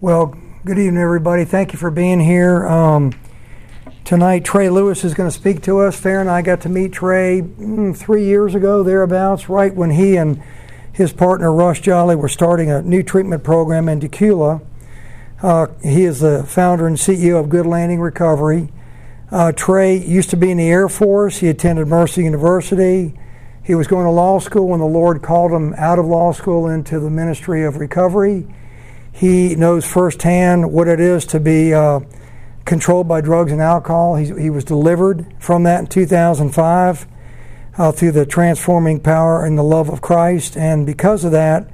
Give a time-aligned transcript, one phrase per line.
[0.00, 0.32] Well,
[0.64, 1.44] good evening, everybody.
[1.44, 2.64] Thank you for being here.
[2.68, 3.14] Um,
[4.04, 5.98] tonight, Trey Lewis is going to speak to us.
[5.98, 10.14] Fair and I got to meet Trey mm, three years ago, thereabouts, right when he
[10.14, 10.40] and
[10.92, 14.60] his partner Russ Jolly were starting a new treatment program in Dacula.
[15.42, 18.68] Uh, he is the founder and CEO of Good Landing Recovery.
[19.32, 21.38] Uh, Trey used to be in the Air Force.
[21.38, 23.18] He attended Mercer University.
[23.64, 26.68] He was going to law school when the Lord called him out of law school
[26.68, 28.46] into the ministry of recovery.
[29.18, 32.00] He knows firsthand what it is to be uh,
[32.64, 34.14] controlled by drugs and alcohol.
[34.14, 37.06] He's, he was delivered from that in 2005
[37.76, 40.56] uh, through the transforming power and the love of Christ.
[40.56, 41.68] And because of that,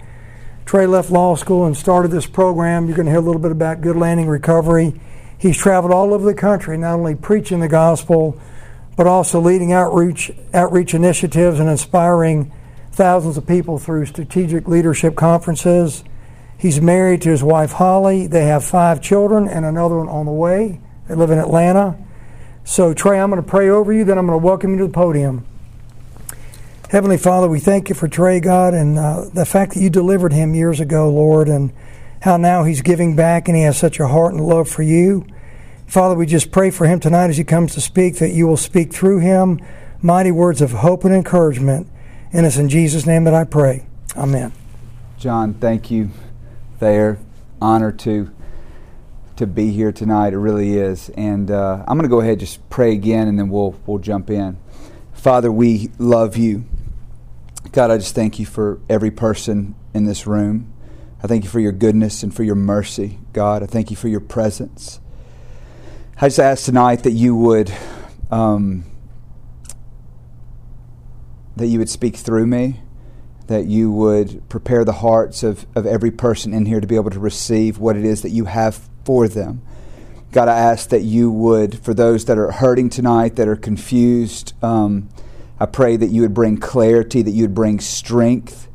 [0.64, 2.86] Trey left law school and started this program.
[2.86, 4.98] You're going to hear a little bit about Good Landing Recovery.
[5.36, 8.40] He's traveled all over the country, not only preaching the gospel,
[8.96, 12.50] but also leading outreach, outreach initiatives and inspiring
[12.92, 16.04] thousands of people through strategic leadership conferences.
[16.64, 18.26] He's married to his wife Holly.
[18.26, 20.80] They have five children and another one on the way.
[21.06, 21.94] They live in Atlanta.
[22.64, 24.86] So, Trey, I'm going to pray over you, then I'm going to welcome you to
[24.86, 25.44] the podium.
[26.88, 30.32] Heavenly Father, we thank you for Trey, God, and uh, the fact that you delivered
[30.32, 31.70] him years ago, Lord, and
[32.22, 35.26] how now he's giving back and he has such a heart and love for you.
[35.86, 38.56] Father, we just pray for him tonight as he comes to speak that you will
[38.56, 39.60] speak through him
[40.00, 41.88] mighty words of hope and encouragement.
[42.32, 43.84] And it's in Jesus' name that I pray.
[44.16, 44.50] Amen.
[45.18, 46.08] John, thank you
[46.84, 47.18] there.
[47.62, 48.30] Honor to
[49.36, 50.34] to be here tonight.
[50.34, 51.08] It really is.
[51.08, 53.98] And uh, I'm going to go ahead and just pray again, and then we'll we'll
[53.98, 54.58] jump in.
[55.14, 56.66] Father, we love you.
[57.72, 60.72] God, I just thank you for every person in this room.
[61.22, 63.62] I thank you for your goodness and for your mercy, God.
[63.62, 65.00] I thank you for your presence.
[66.20, 67.72] I just ask tonight that you would
[68.30, 68.84] um,
[71.56, 72.80] that you would speak through me
[73.46, 77.10] that you would prepare the hearts of, of every person in here to be able
[77.10, 79.62] to receive what it is that you have for them.
[80.32, 84.52] God, I ask that you would, for those that are hurting tonight, that are confused,
[84.64, 85.08] um,
[85.60, 88.68] I pray that you would bring clarity, that you would bring strength.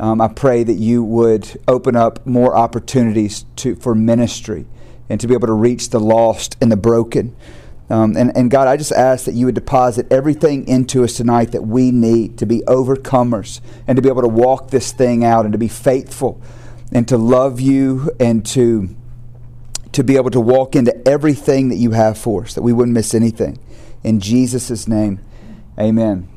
[0.00, 4.66] Um, I pray that you would open up more opportunities to, for ministry
[5.08, 7.36] and to be able to reach the lost and the broken.
[7.88, 11.52] Um, and, and God, I just ask that you would deposit everything into us tonight
[11.52, 15.44] that we need to be overcomers and to be able to walk this thing out
[15.44, 16.40] and to be faithful
[16.92, 18.88] and to love you and to,
[19.92, 22.94] to be able to walk into everything that you have for us, that we wouldn't
[22.94, 23.58] miss anything.
[24.02, 25.20] In Jesus' name,
[25.78, 26.28] amen.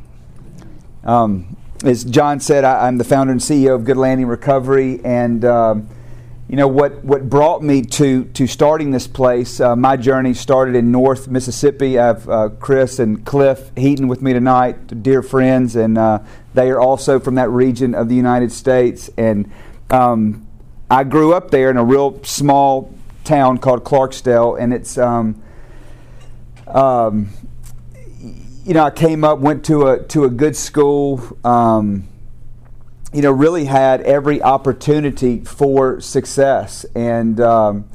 [1.04, 5.46] Um, as John said, I, am the founder and CEO of Good Landing Recovery, and
[5.46, 5.88] um,
[6.50, 10.76] you know what what brought me to to starting this place uh, my journey started
[10.76, 12.00] in north mississippi.
[12.00, 16.20] I have uh, chris and cliff heaton with me tonight dear friends and uh,
[16.56, 19.12] they are also from that region of the united states.
[19.16, 19.52] And
[19.92, 20.48] um,
[20.90, 22.92] i grew up there in a real small
[23.24, 25.40] town called clarksdale and it's um,
[26.66, 27.30] um,
[28.66, 32.09] you know i came up went to a to a good school um,
[33.14, 36.86] you know, really had every opportunity for success.
[36.94, 37.90] And um,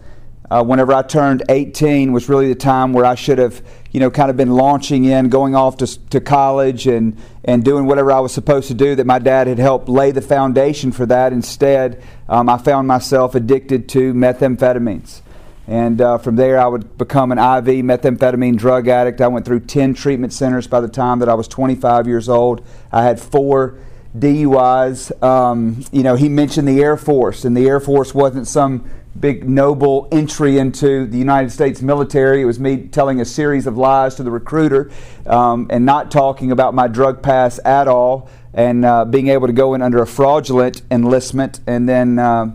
[0.50, 4.10] uh, whenever I turned 18 was really the time where I should have, you know,
[4.10, 8.20] kind of been launching in, going off to, to college and, and doing whatever I
[8.20, 11.32] was supposed to do that my dad had helped lay the foundation for that.
[11.32, 15.20] Instead, um, I found myself addicted to methamphetamines.
[15.66, 19.20] And uh, from there, I would become an IV methamphetamine drug addict.
[19.20, 22.66] I went through 10 treatment centers by the time that I was 25 years old.
[22.92, 23.78] I had four
[24.18, 25.22] DUIs.
[25.22, 28.88] Um, you know, he mentioned the Air Force, and the Air Force wasn't some
[29.18, 32.42] big noble entry into the United States military.
[32.42, 34.90] It was me telling a series of lies to the recruiter
[35.26, 39.52] um, and not talking about my drug pass at all, and uh, being able to
[39.52, 41.60] go in under a fraudulent enlistment.
[41.66, 42.54] And then uh,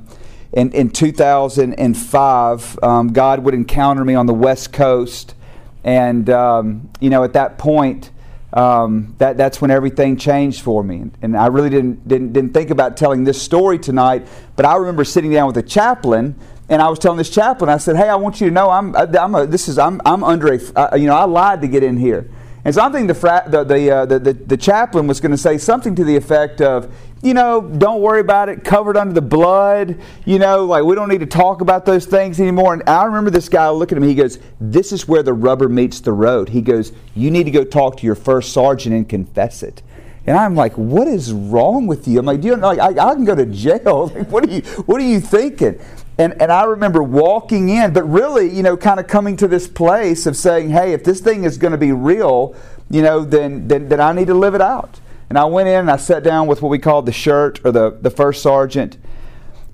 [0.52, 5.36] in, in 2005, um, God would encounter me on the West Coast.
[5.84, 8.12] And, um, you know, at that point,
[8.54, 11.12] um, that that's when everything changed for me.
[11.22, 15.04] And I really didn't, didn't didn't think about telling this story tonight, but I remember
[15.04, 16.36] sitting down with a chaplain.
[16.72, 18.96] And I was telling this chaplain, I said, "Hey, I want you to know, I'm,
[18.96, 21.82] I'm a, this is, I'm, I'm under a, uh, you know, I lied to get
[21.82, 22.30] in here."
[22.66, 25.38] And so I'm thinking the, the, the, uh, the, the, the, chaplain was going to
[25.38, 29.22] say something to the effect of, you know, don't worry about it, covered under the
[29.22, 32.74] blood, you know, like we don't need to talk about those things anymore.
[32.74, 35.70] And I remember this guy looking at me, he goes, This is where the rubber
[35.70, 36.50] meets the road.
[36.50, 39.82] He goes, You need to go talk to your first sergeant and confess it.
[40.26, 42.20] And I'm like, what is wrong with you?
[42.20, 44.10] I'm like, do you know, like, I, I can go to jail.
[44.16, 45.80] Like, what are you, what are you thinking?
[46.20, 49.70] And, and I remember walking in, but really, you know, kind of coming to this
[49.70, 52.58] place of saying, hey, if this thing is going to be real,
[52.90, 55.00] you know, then, then, then I need to live it out.
[55.30, 57.72] And I went in and I sat down with what we called the shirt or
[57.72, 58.98] the, the first sergeant.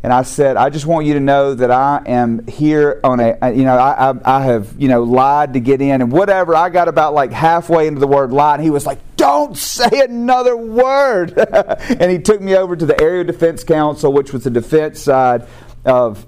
[0.04, 3.36] and I said, I just want you to know that I am here on a,
[3.52, 6.54] you know, I, I, I, have, you know, lied to get in and whatever.
[6.54, 9.90] I got about like halfway into the word lie, and he was like, don't say
[10.08, 11.34] another word.
[11.40, 15.48] and he took me over to the Area Defense Counsel, which was the defense side
[15.86, 16.24] of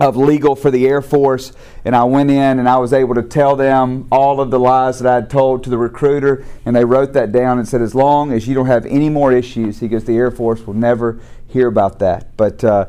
[0.00, 1.52] of legal for the Air Force,
[1.84, 4.98] and I went in and I was able to tell them all of the lies
[5.00, 7.94] that I had told to the recruiter, and they wrote that down and said, as
[7.94, 11.20] long as you don't have any more issues, he goes, the Air Force will never
[11.48, 12.34] hear about that.
[12.38, 12.86] But uh,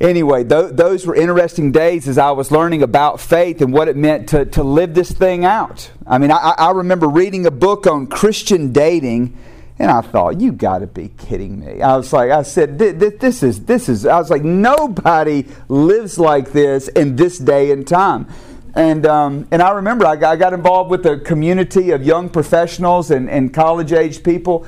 [0.00, 3.96] anyway, th- those were interesting days as I was learning about faith and what it
[3.96, 5.90] meant to, to live this thing out.
[6.04, 9.36] I mean, I, I remember reading a book on Christian dating
[9.80, 11.80] and I thought, you got to be kidding me.
[11.80, 16.52] I was like, I said, this is, this is, I was like, nobody lives like
[16.52, 18.28] this in this day and time.
[18.74, 22.28] And, um, and I remember I got, I got, involved with a community of young
[22.28, 24.66] professionals and, and college age people.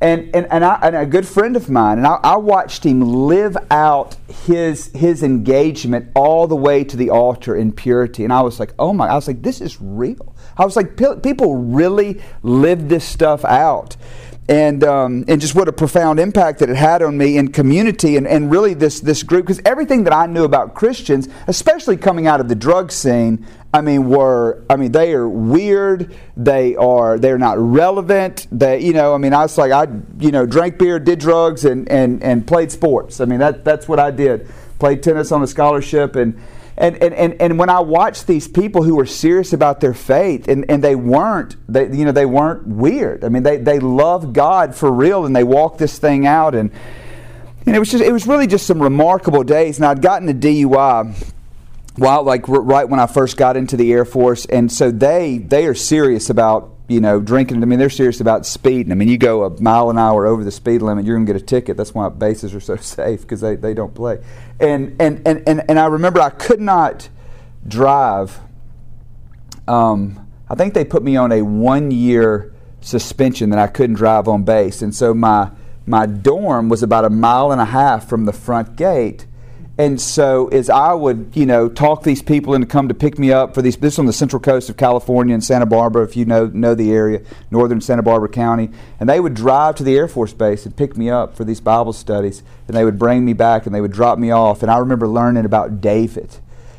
[0.00, 3.00] And, and, and, I, and a good friend of mine, and I, I watched him
[3.00, 4.16] live out
[4.46, 8.22] his, his engagement all the way to the altar in purity.
[8.22, 10.36] And I was like, oh my, I was like, this is real.
[10.56, 13.96] I was like, people really live this stuff out
[14.48, 18.16] and um, and just what a profound impact that it had on me in community
[18.16, 22.26] and, and really this this group because everything that I knew about Christians, especially coming
[22.26, 27.18] out of the drug scene, I mean were I mean they are weird, they are
[27.18, 28.48] they're not relevant.
[28.50, 29.86] They you know I mean I was like I
[30.18, 33.20] you know drank beer, did drugs, and and and played sports.
[33.20, 34.50] I mean that that's what I did.
[34.80, 36.40] Played tennis on a scholarship and
[36.76, 40.48] and, and, and, and when I watched these people who were serious about their faith,
[40.48, 43.24] and, and they weren't, they, you know, they weren't weird.
[43.24, 46.54] I mean, they, they love God for real, and they walked this thing out.
[46.54, 46.70] And,
[47.66, 49.76] and it was just, it was really just some remarkable days.
[49.76, 51.32] And I'd gotten a DUI
[51.96, 55.66] while, like, right when I first got into the Air Force, and so they, they
[55.66, 57.62] are serious about you know, drinking.
[57.62, 58.92] I mean, they're serious about speeding.
[58.92, 61.32] I mean, you go a mile an hour over the speed limit, you're going to
[61.32, 61.76] get a ticket.
[61.76, 64.22] That's why bases are so safe because they, they don't play.
[64.60, 67.08] And, and, and, and, and I remember I could not
[67.66, 68.40] drive.
[69.66, 74.28] Um, I think they put me on a one year suspension that I couldn't drive
[74.28, 74.82] on base.
[74.82, 75.50] And so my,
[75.86, 79.26] my dorm was about a mile and a half from the front gate
[79.78, 83.32] and so, as I would, you know, talk these people into come to pick me
[83.32, 86.14] up for these, this is on the central coast of California in Santa Barbara, if
[86.14, 88.70] you know know the area, northern Santa Barbara County,
[89.00, 91.60] and they would drive to the Air Force Base and pick me up for these
[91.60, 94.62] Bible studies, and they would bring me back and they would drop me off.
[94.62, 96.36] And I remember learning about David.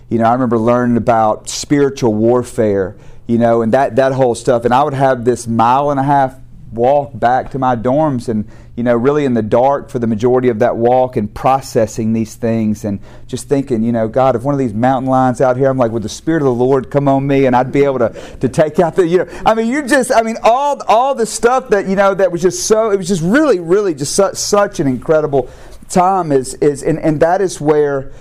[0.07, 2.95] You know, I remember learning about spiritual warfare.
[3.25, 4.65] You know, and that that whole stuff.
[4.65, 6.35] And I would have this mile and a half
[6.73, 10.49] walk back to my dorms and you know really in the dark for the majority
[10.49, 14.53] of that walk and processing these things and just thinking you know god if one
[14.53, 17.07] of these mountain lions out here i'm like would the spirit of the lord come
[17.07, 18.09] on me and i'd be able to
[18.39, 21.25] to take out the you know i mean you're just i mean all all the
[21.25, 24.35] stuff that you know that was just so it was just really really just such,
[24.35, 25.49] such an incredible
[25.89, 28.11] time is is and, and that is where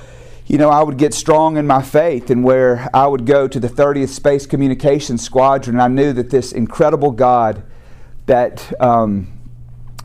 [0.47, 3.59] you know, I would get strong in my faith and where I would go to
[3.61, 5.81] the 30th Space Communications Squadron.
[5.81, 7.63] I knew that this incredible God
[8.27, 9.43] that um,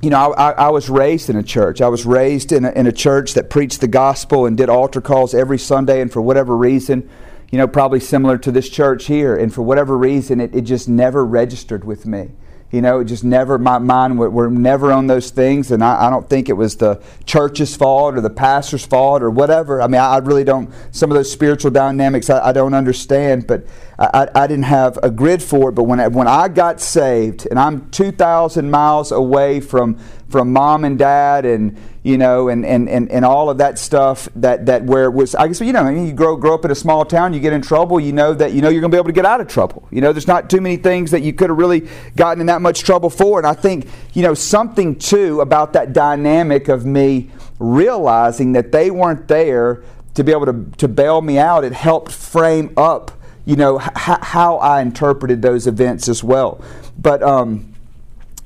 [0.02, 1.81] you know, I, I, was raised in a church.
[1.81, 5.02] I was raised in a, in a church that preached the gospel and did altar
[5.02, 7.10] calls every Sunday, and for whatever reason,
[7.52, 10.88] you know, probably similar to this church here, and for whatever reason, it, it just
[10.88, 12.30] never registered with me.
[12.69, 16.08] You know, it just never, my mind were, were never on those things, and I,
[16.08, 19.81] I, don't think it was the church's fault or the pastor's fault or whatever.
[19.81, 23.47] I mean, I, I really don't, some of those spiritual dynamics I, I don't understand,
[23.47, 23.66] but
[23.97, 25.76] I, I, didn't have a grid for it.
[25.76, 29.97] But when I, when I got saved, and I'm 2,000 miles away from
[30.30, 34.30] from mom and dad, and you know, and, and, and, and all of that stuff
[34.37, 36.64] that, that where it was, I guess you know, I mean, you grow grow up
[36.64, 38.92] in a small town, you get in trouble, you know that you know you're going
[38.92, 39.85] to be able to get out of trouble.
[39.92, 42.61] You know, there's not too many things that you could have really gotten in that
[42.61, 43.40] much trouble for.
[43.40, 48.90] And I think you know something too about that dynamic of me realizing that they
[48.90, 49.83] weren't there
[50.14, 51.66] to be able to, to bail me out.
[51.66, 53.11] It helped frame up
[53.44, 56.61] you know, h- how I interpreted those events as well.
[56.97, 57.73] But um,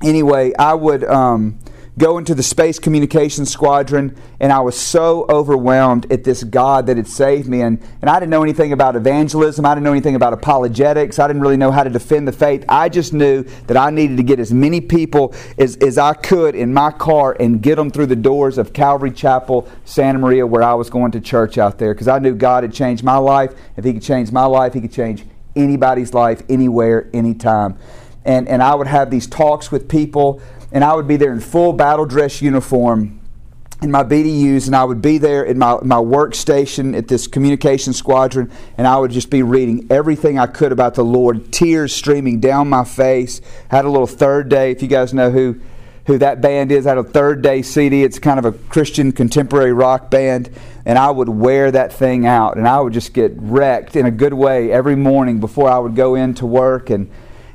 [0.02, 1.04] anyway, I would.
[1.04, 1.60] Um,
[1.98, 6.96] go into the Space Communications Squadron, and I was so overwhelmed at this God that
[6.96, 7.60] had saved me.
[7.60, 11.26] And, and I didn't know anything about evangelism, I didn't know anything about apologetics, I
[11.26, 12.64] didn't really know how to defend the faith.
[12.68, 16.54] I just knew that I needed to get as many people as, as I could
[16.54, 20.62] in my car and get them through the doors of Calvary Chapel, Santa Maria, where
[20.62, 23.52] I was going to church out there, because I knew God had changed my life.
[23.76, 27.76] If He could change my life, He could change anybody's life, anywhere, anytime.
[28.24, 30.40] And, and I would have these talks with people
[30.72, 33.20] and I would be there in full battle dress uniform
[33.82, 37.92] in my BDUs, and I would be there in my, my workstation at this communication
[37.92, 42.40] squadron, and I would just be reading everything I could about the Lord, tears streaming
[42.40, 43.40] down my face.
[43.68, 45.60] Had a little third day, if you guys know who
[46.06, 46.86] who that band is.
[46.86, 48.02] I had a third day CD.
[48.02, 50.50] It's kind of a Christian contemporary rock band.
[50.84, 54.10] And I would wear that thing out and I would just get wrecked in a
[54.10, 56.90] good way every morning before I would go into work.
[56.90, 57.08] And,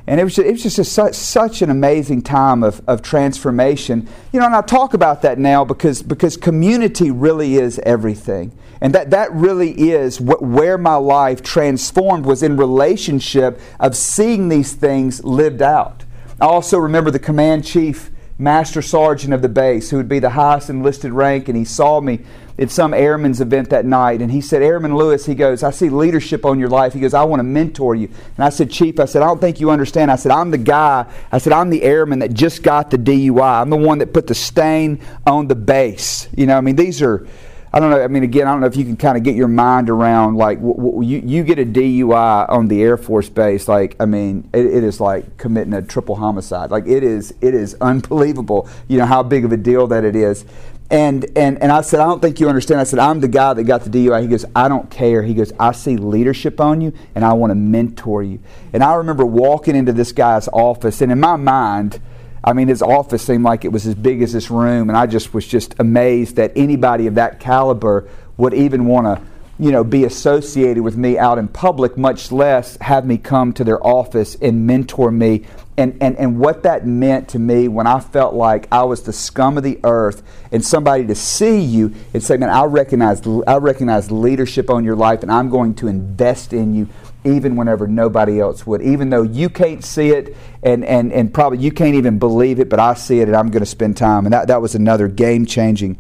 [0.08, 3.02] and it was just, it was just a, such, such an amazing time of, of
[3.02, 4.08] transformation.
[4.32, 8.58] You know, and I talk about that now because, because community really is everything.
[8.80, 14.48] And that, that really is what, where my life transformed was in relationship of seeing
[14.48, 16.06] these things lived out.
[16.40, 20.30] I also remember the command chief, master sergeant of the base, who would be the
[20.30, 22.22] highest enlisted rank, and he saw me
[22.60, 25.90] at some airman's event that night, and he said, Airman Lewis, he goes, I see
[25.90, 26.94] leadership on your life.
[26.94, 28.08] He goes, I want to mentor you.
[28.36, 30.12] And I said, Chief, I said, I don't think you understand.
[30.12, 33.62] I said, I'm the guy, I said, I'm the airman that just got the DUI.
[33.62, 36.28] I'm the one that put the stain on the base.
[36.36, 37.28] You know, I mean, these are
[37.74, 38.02] I don't know.
[38.02, 40.36] I mean, again, I don't know if you can kind of get your mind around
[40.36, 43.68] like w- w- you you get a DUI on the Air Force base.
[43.68, 46.72] Like, I mean, it, it is like committing a triple homicide.
[46.72, 48.70] Like, it is it is unbelievable.
[48.88, 50.46] You know how big of a deal that it is.
[50.90, 52.80] And and and I said, I don't think you understand.
[52.80, 54.22] I said, I'm the guy that got the DUI.
[54.22, 55.22] He goes, I don't care.
[55.22, 58.40] He goes, I see leadership on you, and I want to mentor you.
[58.72, 62.00] And I remember walking into this guy's office, and in my mind
[62.48, 65.06] I mean, his office seemed like it was as big as this room, and I
[65.06, 69.26] just was just amazed that anybody of that caliber would even want to,
[69.60, 73.66] you know, be associated with me out in public, much less have me come to
[73.66, 75.46] their office and mentor me.
[75.80, 79.14] And, and, and what that meant to me when I felt like I was the
[79.14, 83.58] scum of the earth and somebody to see you and say, man, I recognize, I
[83.58, 86.90] recognize leadership on your life and I'm going to invest in you
[87.24, 88.82] even whenever nobody else would.
[88.82, 92.70] Even though you can't see it and, and, and probably you can't even believe it,
[92.70, 94.26] but I see it and I'm going to spend time.
[94.26, 96.00] And that, that was another game changing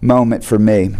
[0.00, 0.94] moment for me.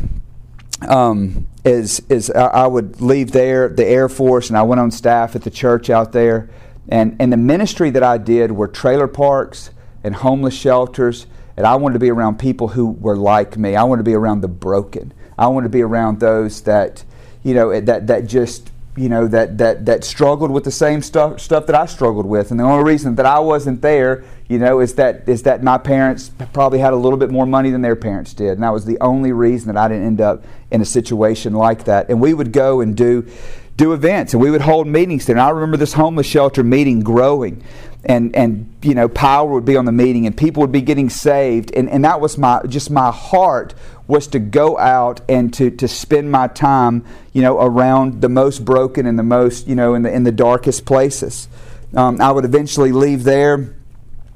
[0.86, 5.34] Um, is is I would leave there, the Air Force, and I went on staff
[5.34, 6.50] at the church out there.
[6.88, 9.70] And, and the ministry that I did were trailer parks
[10.02, 11.26] and homeless shelters.
[11.56, 13.76] And I wanted to be around people who were like me.
[13.76, 15.12] I wanted to be around the broken.
[15.38, 17.04] I wanted to be around those that,
[17.42, 21.02] you know, eh, that, that just you know that that that struggled with the same
[21.02, 24.58] stuff stuff that I struggled with, and the only reason that I wasn't there, you
[24.58, 27.82] know, is that is that my parents probably had a little bit more money than
[27.82, 30.80] their parents did, and that was the only reason that I didn't end up in
[30.80, 32.08] a situation like that.
[32.08, 33.28] And we would go and do
[33.76, 35.36] do events, and we would hold meetings there.
[35.36, 37.62] And I remember this homeless shelter meeting growing,
[38.04, 41.10] and and you know, power would be on the meeting, and people would be getting
[41.10, 43.74] saved, and and that was my just my heart
[44.06, 48.64] was to go out and to, to spend my time, you know, around the most
[48.64, 51.48] broken and the most, you know, in the, in the darkest places.
[51.94, 53.74] Um, I would eventually leave there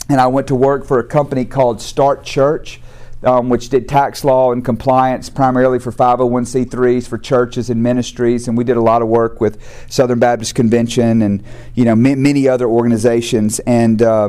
[0.09, 2.81] and I went to work for a company called Start Church.
[3.25, 8.57] Um, which did tax law and compliance primarily for 501c3s for churches and ministries, and
[8.57, 9.61] we did a lot of work with
[9.91, 11.43] Southern Baptist Convention and
[11.75, 13.59] you know m- many other organizations.
[13.67, 14.29] And uh,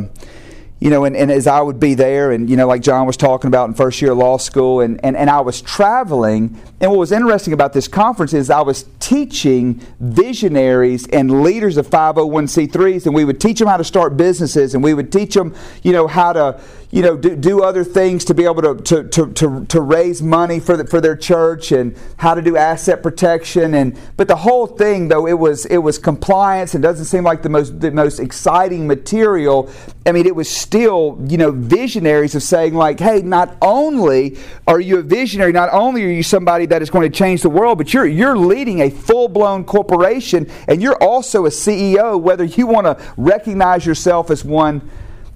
[0.79, 3.17] you know, and, and as I would be there, and, you know, like John was
[3.17, 6.57] talking about in first year law school, and, and, and I was traveling.
[6.79, 11.89] And what was interesting about this conference is I was teaching visionaries and leaders of
[11.89, 15.53] 501c3s, and we would teach them how to start businesses, and we would teach them,
[15.83, 19.09] you know, how to, you know, do, do other things to be able to, to,
[19.09, 23.03] to, to, to raise money for, the, for their church and how to do asset
[23.03, 23.73] protection.
[23.73, 27.41] And, but the whole thing, though, it was, it was compliance and doesn't seem like
[27.41, 29.69] the most, the most exciting material.
[30.05, 34.79] I mean, it was still, you know, visionaries of saying, like, hey, not only are
[34.79, 37.79] you a visionary, not only are you somebody that is going to change the world,
[37.79, 42.67] but you're, you're leading a full blown corporation and you're also a CEO, whether you
[42.67, 44.87] want to recognize yourself as one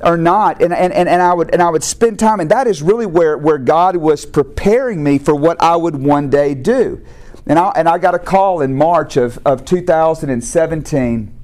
[0.02, 2.68] or not and, and, and, and I would and I would spend time and that
[2.68, 7.04] is really where, where God was preparing me for what I would one day do.
[7.48, 11.40] And I, and I got a call in March of, of 2017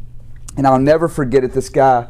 [0.57, 1.53] and I'll never forget it.
[1.53, 2.07] This guy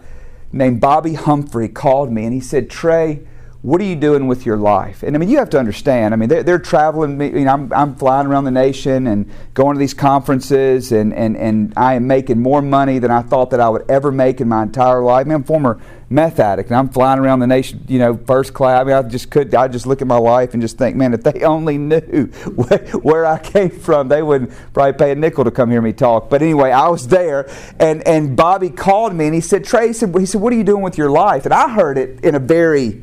[0.51, 3.21] named Bobby Humphrey called me and he said, Trey,
[3.61, 5.03] what are you doing with your life?
[5.03, 6.13] And I mean, you have to understand.
[6.13, 7.19] I mean, they're, they're traveling.
[7.19, 11.35] You know, I'm, I'm flying around the nation and going to these conferences, and, and,
[11.35, 14.47] and I am making more money than I thought that I would ever make in
[14.47, 15.25] my entire life.
[15.25, 18.15] I mean, I'm a former meth addict, and I'm flying around the nation, you know,
[18.15, 18.79] first class.
[18.79, 21.13] I mean, I just could, I just look at my life and just think, man,
[21.13, 25.43] if they only knew where, where I came from, they wouldn't probably pay a nickel
[25.43, 26.29] to come hear me talk.
[26.29, 29.93] But anyway, I was there, and, and Bobby called me, and he said, Trey, he
[29.93, 31.43] said, what are you doing with your life?
[31.43, 33.01] And I heard it in a very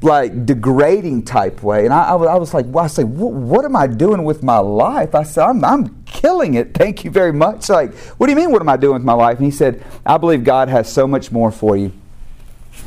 [0.00, 1.84] like degrading type way.
[1.84, 4.42] And I, I, was, I was like, well, I say, what am I doing with
[4.42, 5.14] my life?
[5.14, 6.74] I said, I'm, I'm killing it.
[6.74, 7.68] Thank you very much.
[7.68, 9.38] Like, what do you mean, what am I doing with my life?
[9.38, 11.92] And he said, I believe God has so much more for you.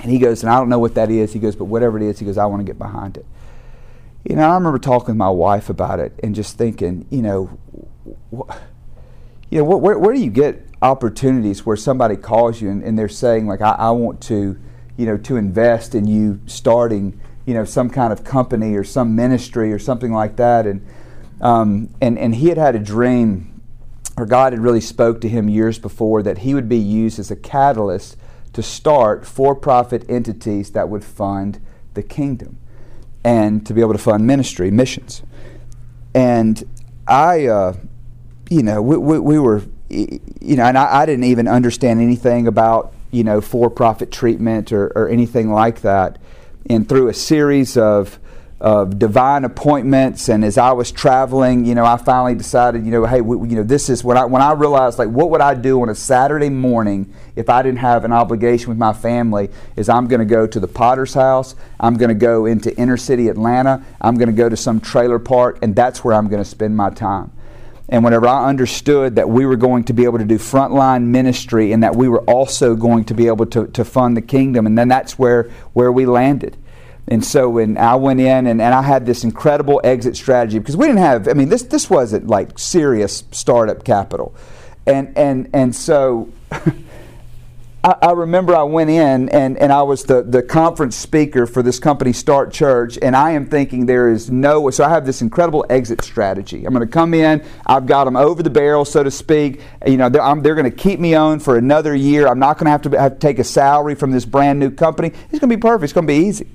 [0.02, 1.34] And he goes, and I don't know what that is.
[1.34, 3.26] He goes, but whatever it is, he goes, I want to get behind it.
[4.24, 7.58] You know, I remember talking to my wife about it and just thinking, you know,
[8.36, 8.56] wh-
[9.50, 13.10] you know, where, where do you get opportunities where somebody calls you and, and they're
[13.10, 14.58] saying, like, I, I want to,
[15.02, 19.16] you know, to invest in you starting, you know, some kind of company or some
[19.16, 20.68] ministry or something like that.
[20.68, 20.86] And
[21.42, 23.64] um, and and he had had a dream,
[24.16, 27.32] or God had really spoke to him years before that he would be used as
[27.32, 28.16] a catalyst
[28.54, 31.60] to start for-profit entities that would fund
[31.96, 32.60] the kingdom
[33.24, 35.24] and to be able to fund ministry missions.
[36.14, 36.64] And
[37.08, 37.74] I, uh,
[38.52, 42.46] you know, we, we, we, were, you know, and I, I, didn't even understand anything
[42.46, 46.20] about, you know, for-profit treatment or, or anything like that.
[46.70, 48.20] And through a series of
[48.62, 50.30] of divine appointments.
[50.30, 53.56] And as I was traveling, you know, I finally decided, you know, hey, we, you
[53.56, 55.96] know, this is when I when I realized like what would I do on a
[55.96, 59.50] Saturday morning if I didn't have an obligation with my family?
[59.76, 61.56] Is I'm going to go to the Potter's house.
[61.80, 63.84] I'm going to go into inner city Atlanta.
[64.00, 66.78] I'm going to go to some trailer park, and that's where I'm going to spend
[66.78, 67.32] my time.
[67.92, 71.74] And whenever I understood that we were going to be able to do frontline ministry
[71.74, 74.78] and that we were also going to be able to, to fund the kingdom, and
[74.78, 76.56] then that's where, where we landed.
[77.10, 80.78] And so when I went in and, and I had this incredible exit strategy because
[80.78, 84.34] we didn't have, I mean, this, this wasn't like serious startup capital.
[84.88, 86.32] And, and, and so
[87.84, 91.64] I, I, remember I went in and, and I was the, the conference speaker for
[91.64, 95.22] this company, Start Church, and I am thinking there is no, so I have this
[95.24, 96.64] incredible exit strategy.
[96.66, 99.62] I'm going to come in, I've got them over the barrel, so to speak.
[99.88, 102.28] You know, they're, they're going to keep me on for another year.
[102.28, 104.70] I'm not going to have to have to take a salary from this brand new
[104.70, 105.08] company.
[105.08, 105.86] It's going to be perfect.
[105.86, 106.48] It's going to be easy.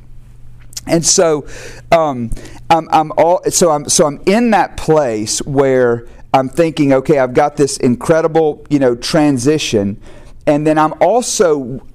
[0.87, 1.49] And so,
[1.91, 2.31] um,
[2.71, 7.35] I'm, I'm all so I'm so I'm in that place where I'm thinking, okay, I've
[7.35, 10.01] got this incredible, you know, transition,
[10.47, 11.87] and then I'm also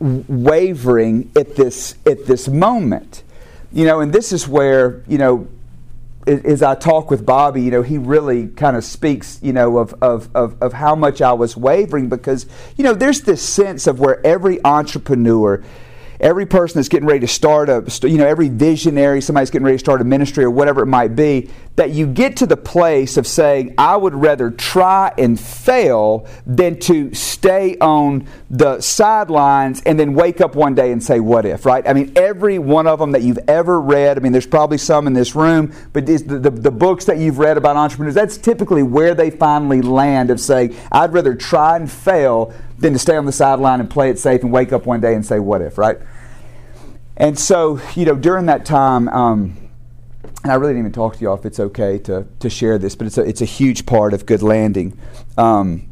[0.00, 3.22] wavering at this at this moment,
[3.72, 5.48] you know, and this is where you know.
[6.24, 9.92] As I talk with Bobby, you know, he really kind of speaks, you know, of,
[10.00, 13.98] of, of, of how much I was wavering because, you know, there's this sense of
[13.98, 15.64] where every entrepreneur
[16.22, 19.76] every person that's getting ready to start a, you know, every visionary, somebody's getting ready
[19.76, 23.16] to start a ministry or whatever it might be, that you get to the place
[23.16, 29.98] of saying, I would rather try and fail than to stay on the sidelines and
[29.98, 31.86] then wake up one day and say, What if, right?
[31.88, 35.06] I mean, every one of them that you've ever read, I mean, there's probably some
[35.06, 38.82] in this room, but the, the, the books that you've read about entrepreneurs, that's typically
[38.82, 42.52] where they finally land of saying, I'd rather try and fail
[42.82, 45.14] than to stay on the sideline and play it safe and wake up one day
[45.14, 45.98] and say, What if, right?
[47.16, 49.70] And so, you know, during that time, um,
[50.42, 52.96] and I really didn't even talk to y'all if it's okay to, to share this,
[52.96, 54.98] but it's a, it's a huge part of Good Landing.
[55.38, 55.88] Um,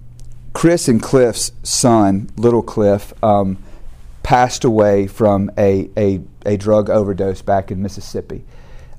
[0.52, 3.62] Chris and Cliff's son, Little Cliff, um,
[4.22, 8.44] passed away from a, a, a, drug overdose back in Mississippi.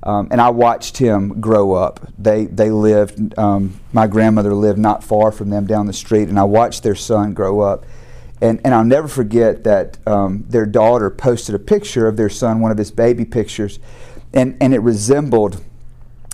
[0.04, 2.00] Um, and I watched him grow up.
[2.18, 6.38] They, they lived, um, my grandmother lived not far from them down the street, and
[6.38, 7.84] I watched their son grow up.
[8.40, 12.60] And, and I'll never forget that um, their daughter posted a picture of their son,
[12.60, 13.78] one of his baby pictures,
[14.32, 15.62] and, and it resembled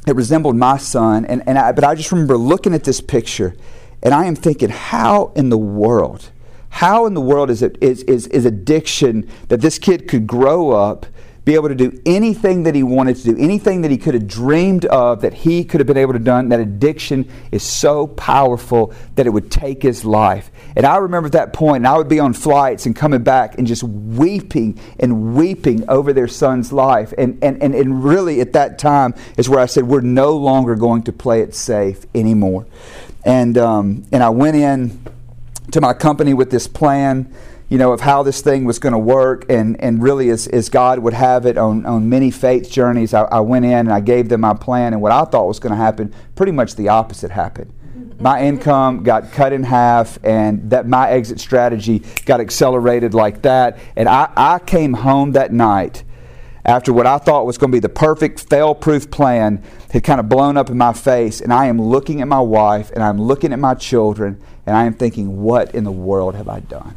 [0.08, 1.26] it resembled my son.
[1.26, 3.54] And, and I, but I just remember looking at this picture,
[4.02, 6.30] and I am thinking, how in the world,
[6.70, 10.70] how in the world is it is, is, is addiction that this kid could grow
[10.70, 11.06] up
[11.48, 14.28] be able to do anything that he wanted to do, anything that he could have
[14.28, 16.50] dreamed of that he could have been able to done.
[16.50, 20.50] That addiction is so powerful that it would take his life.
[20.76, 23.56] And I remember at that point, and I would be on flights and coming back
[23.56, 27.14] and just weeping and weeping over their son's life.
[27.16, 30.74] And, and, and, and really at that time is where I said, we're no longer
[30.74, 32.66] going to play it safe anymore.
[33.24, 35.02] And, um, and I went in
[35.72, 37.34] to my company with this plan
[37.68, 40.68] you know, of how this thing was going to work, and, and really as, as
[40.68, 44.00] God would have it on, on many faith journeys, I, I went in and I
[44.00, 46.88] gave them my plan, and what I thought was going to happen, pretty much the
[46.88, 47.72] opposite happened.
[48.20, 53.78] My income got cut in half, and that my exit strategy got accelerated like that.
[53.94, 56.02] And I, I came home that night
[56.64, 60.20] after what I thought was going to be the perfect fail proof plan had kind
[60.20, 61.40] of blown up in my face.
[61.40, 64.84] And I am looking at my wife and I'm looking at my children and I
[64.84, 66.94] am thinking, what in the world have I done?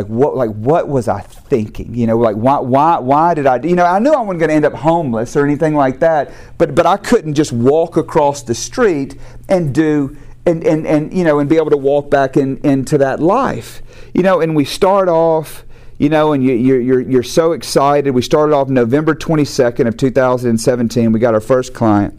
[0.00, 1.94] Like what like what was I thinking?
[1.94, 4.48] You know, like why why why did I you know, I knew I wasn't going
[4.48, 8.42] to end up homeless or anything like that, but but I couldn't just walk across
[8.42, 9.16] the street
[9.48, 12.96] and do and and, and you know and be able to walk back in, into
[12.98, 13.82] that life.
[14.14, 15.64] You know, and we start off
[15.98, 18.12] you know, and you, you're, you're, you're so excited.
[18.12, 21.12] We started off November 22nd of 2017.
[21.12, 22.18] We got our first client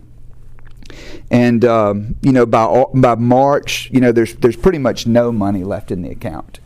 [1.32, 5.63] and um, you know by by March, you know there's there's pretty much no money
[5.63, 6.60] left in the account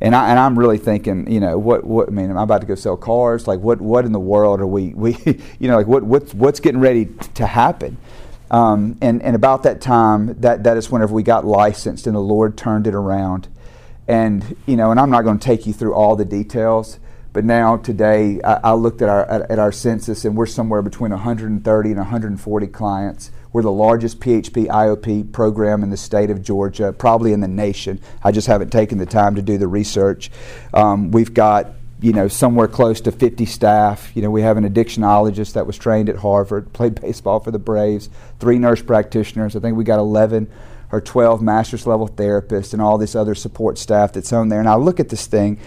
[0.00, 2.66] and I and I'm really thinking, you know, what what I mean, I'm about to
[2.66, 3.46] go sell cars?
[3.46, 5.16] Like, what what in the world are we we
[5.58, 7.98] you know like what what's what's getting ready to happen?
[8.50, 12.20] Um, and and about that time, that that is whenever we got licensed, and the
[12.20, 13.48] Lord turned it around.
[14.08, 16.98] And you know, and I'm not going to take you through all the details,
[17.32, 20.82] But now today, I, I looked at our at, at, our census, and we're somewhere
[20.82, 23.30] between 130 and 140 clients.
[23.52, 28.00] We're the largest PHP IOP program in the state of Georgia, probably in the nation.
[28.22, 30.30] I just haven't taken the time to do the research.
[30.74, 34.10] Um, we've got you know somewhere close to 50 staff.
[34.16, 37.60] You know we have an addictionologist that was trained at Harvard, played baseball for the
[37.60, 39.54] Braves, three nurse practitioners.
[39.54, 40.50] I think we got 11
[40.92, 44.58] or 12 master's level therapists and all this other support staff that's on there.
[44.58, 45.60] And I look at this thing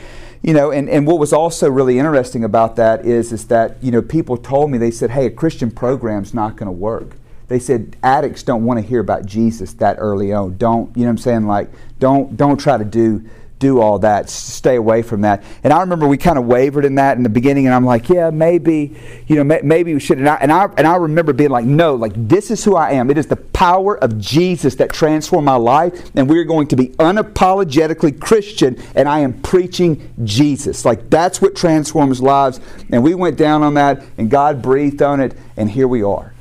[0.43, 3.91] you know, and, and what was also really interesting about that is is that you
[3.91, 7.15] know people told me they said, hey, a Christian program's not going to work.
[7.47, 10.57] They said addicts don't want to hear about Jesus that early on.
[10.57, 11.47] Don't you know what I'm saying?
[11.47, 13.23] Like don't don't try to do
[13.63, 14.29] do all that.
[14.29, 15.41] Stay away from that.
[15.63, 18.09] And I remember we kind of wavered in that in the beginning, and I'm like,
[18.09, 18.95] yeah, maybe,
[19.25, 20.17] you know, maybe we should.
[20.17, 22.91] And I, and I, and I remember being like, no, like this is who I
[22.91, 23.09] am.
[23.09, 26.89] It is the power of Jesus that transformed my life, and we're going to be
[26.89, 30.83] unapologetically Christian, and I am preaching Jesus.
[30.83, 32.59] Like that's what transforms lives.
[32.91, 36.33] And we went down on that, and God breathed on it, and here we are.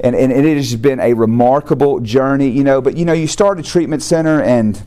[0.00, 2.82] And, and it has been a remarkable journey, you know.
[2.82, 4.82] But you know, you start a treatment center, and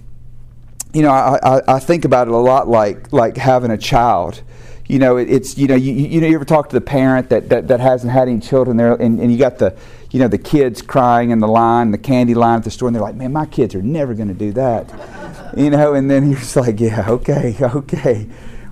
[0.95, 4.41] you know, I, I, I, think about it a lot like like having a child.
[4.87, 7.29] You know, it, it's you know you, you know you ever talk to the parent
[7.29, 9.75] that, that, that hasn't had any children there, and, and you got the
[10.11, 12.95] you know the kids crying in the line, the candy line at the store, and
[12.95, 15.53] they're like, man, my kids are never going to do that.
[15.57, 18.27] you know, and then you're just like, yeah, okay, okay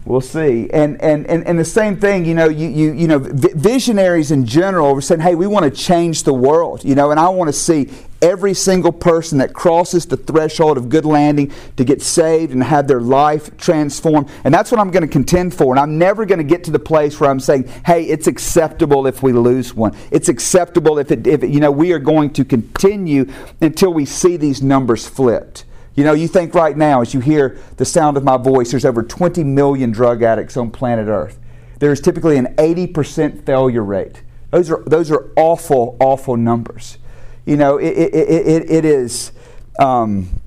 [0.06, 0.70] we'll see.
[0.72, 4.46] And, and, and, and the same thing, you know, you, you, you know, visionaries in
[4.46, 7.48] general were saying, hey, we want to change the world, you know, and I want
[7.48, 7.90] to see
[8.24, 12.88] every single person that crosses the threshold of good landing to get saved and have
[12.88, 14.30] their life transformed.
[14.46, 15.74] And that's what I'm going to contend for.
[15.74, 19.06] And I'm never going to get to the place where I'm saying, hey, it's acceptable
[19.06, 19.96] if we lose one.
[20.10, 23.30] It's acceptable if it, if it, you know, we are going to continue
[23.62, 25.66] until we see these numbers flipped.
[25.96, 28.86] You know, you think right now, as you hear the sound of my voice, there's
[28.86, 31.38] over 20 million drug addicts on planet Earth.
[31.80, 34.24] There's typically an 80% failure rate.
[34.52, 36.98] Those are, those are awful, awful numbers.
[37.46, 39.32] You know, it, it, it, it is,
[39.80, 40.42] um,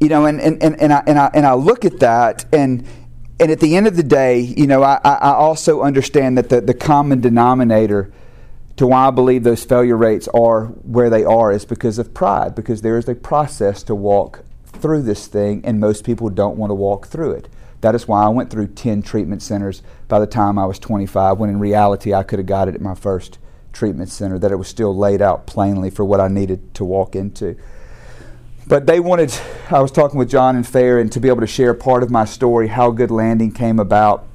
[0.00, 2.86] you know, and, and, and, and, I, and, I, and I look at that, and,
[3.38, 6.60] and at the end of the day, you know, I, I also understand that the,
[6.60, 8.12] the common denominator
[8.76, 12.54] to why I believe those failure rates are where they are is because of pride,
[12.54, 16.70] because there is a process to walk through this thing, and most people don't want
[16.70, 17.48] to walk through it.
[17.82, 21.38] That is why I went through 10 treatment centers by the time I was 25,
[21.38, 23.38] when in reality I could have got it at my first
[23.74, 27.14] treatment center, that it was still laid out plainly for what I needed to walk
[27.14, 27.56] into.
[28.66, 29.34] But they wanted,
[29.70, 32.10] I was talking with John and Fair, and to be able to share part of
[32.10, 34.26] my story, how Good Landing came about.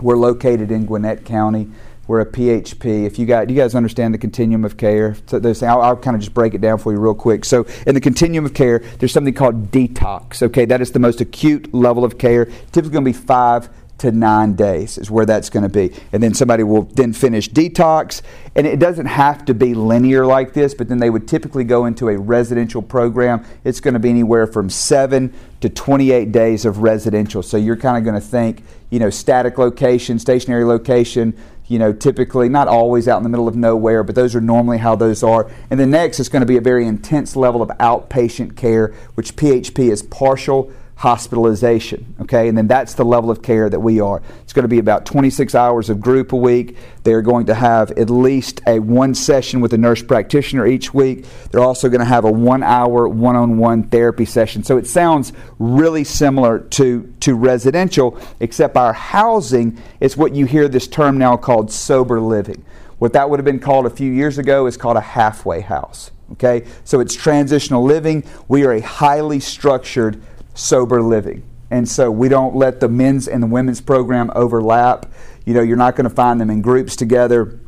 [0.00, 1.70] We're located in Gwinnett County.
[2.06, 3.04] We're a PHP.
[3.04, 5.16] If you got, you guys understand the continuum of care?
[5.26, 7.44] So I'll, I'll kind of just break it down for you real quick.
[7.44, 10.42] So in the continuum of care, there's something called detox.
[10.42, 12.44] Okay, that is the most acute level of care.
[12.44, 15.94] Typically going to be five to nine days is where that's going to be.
[16.12, 18.22] And then somebody will then finish detox.
[18.54, 21.86] And it doesn't have to be linear like this, but then they would typically go
[21.86, 23.44] into a residential program.
[23.64, 27.42] It's going to be anywhere from seven to 28 days of residential.
[27.42, 31.34] So you're kind of going to think, you know, static location, stationary location,
[31.68, 34.78] you know, typically not always out in the middle of nowhere, but those are normally
[34.78, 35.50] how those are.
[35.70, 39.36] And the next is going to be a very intense level of outpatient care, which
[39.36, 42.14] PHP is partial hospitalization.
[42.22, 44.22] Okay, and then that's the level of care that we are.
[44.42, 46.78] It's going to be about 26 hours of group a week.
[47.04, 51.26] They're going to have at least a one session with a nurse practitioner each week.
[51.50, 54.64] They're also going to have a one hour one on one therapy session.
[54.64, 60.66] So it sounds really similar to, to residential, except our housing is what you hear
[60.66, 62.64] this term now called sober living.
[62.98, 66.10] What that would have been called a few years ago is called a halfway house.
[66.32, 68.24] Okay, so it's transitional living.
[68.48, 70.20] We are a highly structured
[70.56, 71.42] sober living.
[71.70, 75.10] And so we don't let the men's and the women's program overlap.
[75.44, 77.58] You know, you're not going to find them in groups together.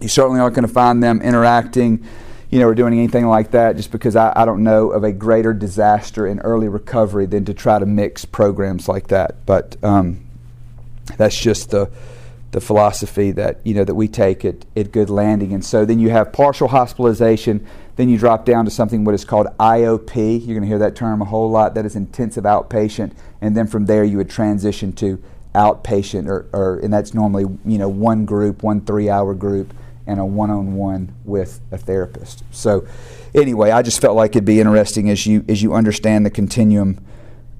[0.00, 2.04] You certainly aren't going to find them interacting,
[2.50, 5.12] you know, or doing anything like that just because I, I don't know of a
[5.12, 9.46] greater disaster in early recovery than to try to mix programs like that.
[9.46, 10.26] But um,
[11.16, 11.90] that's just the
[12.52, 15.52] the philosophy that you know that we take at, at Good Landing.
[15.52, 17.66] And so then you have partial hospitalization
[18.00, 20.16] then you drop down to something what is called IOP.
[20.16, 21.74] You're going to hear that term a whole lot.
[21.74, 23.12] That is intensive outpatient.
[23.42, 25.22] And then from there you would transition to
[25.54, 29.74] outpatient, or, or and that's normally you know one group, one three-hour group,
[30.06, 32.42] and a one-on-one with a therapist.
[32.52, 32.86] So
[33.34, 37.04] anyway, I just felt like it'd be interesting as you as you understand the continuum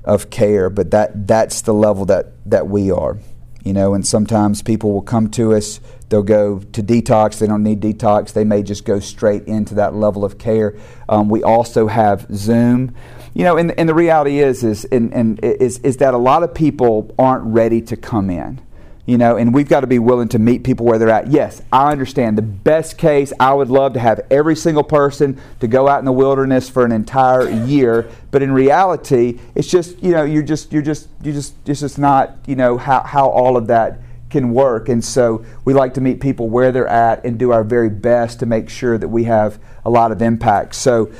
[0.04, 0.70] of care.
[0.70, 3.18] But that that's the level that that we are
[3.64, 7.62] you know and sometimes people will come to us they'll go to detox they don't
[7.62, 10.76] need detox they may just go straight into that level of care
[11.08, 12.94] um, we also have zoom
[13.32, 16.42] you know, and, and the reality is, is, and, and is, is that a lot
[16.42, 18.60] of people aren't ready to come in
[19.06, 21.26] you know, and we've got to be willing to meet people where they're at.
[21.26, 22.38] Yes, I understand.
[22.38, 26.04] The best case, I would love to have every single person to go out in
[26.04, 30.72] the wilderness for an entire year, but in reality, it's just you know, you're just
[30.72, 33.98] you're just you just it's just not you know how how all of that
[34.30, 34.88] can work.
[34.88, 38.40] And so we like to meet people where they're at and do our very best
[38.40, 40.74] to make sure that we have a lot of impact.
[40.74, 41.12] So.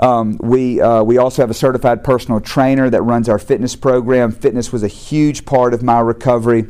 [0.00, 4.32] Um, we, uh, we also have a certified personal trainer that runs our fitness program.
[4.32, 6.66] Fitness was a huge part of my recovery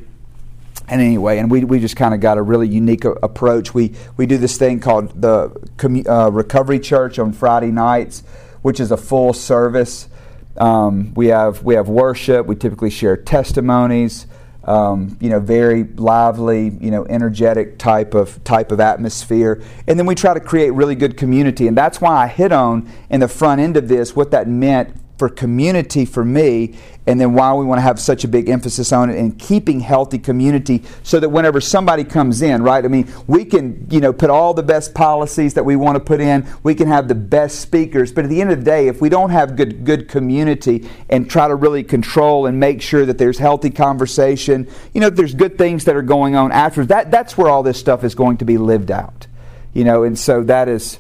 [0.88, 3.72] and anyway, and we, we just kind of got a really unique a- approach.
[3.72, 8.22] We we do this thing called the commu- uh, Recovery Church on Friday nights,
[8.62, 10.08] which is a full service.
[10.56, 12.46] Um, we have we have worship.
[12.46, 14.26] We typically share testimonies.
[14.64, 20.06] Um, you know, very lively, you know, energetic type of type of atmosphere, and then
[20.06, 23.28] we try to create really good community, and that's why I hit on in the
[23.28, 27.64] front end of this what that meant for community for me and then why we
[27.64, 31.28] want to have such a big emphasis on it and keeping healthy community so that
[31.28, 34.94] whenever somebody comes in right i mean we can you know put all the best
[34.94, 38.30] policies that we want to put in we can have the best speakers but at
[38.30, 41.54] the end of the day if we don't have good good community and try to
[41.54, 45.96] really control and make sure that there's healthy conversation you know there's good things that
[45.96, 48.90] are going on after that that's where all this stuff is going to be lived
[48.90, 49.26] out
[49.72, 50.98] you know and so that is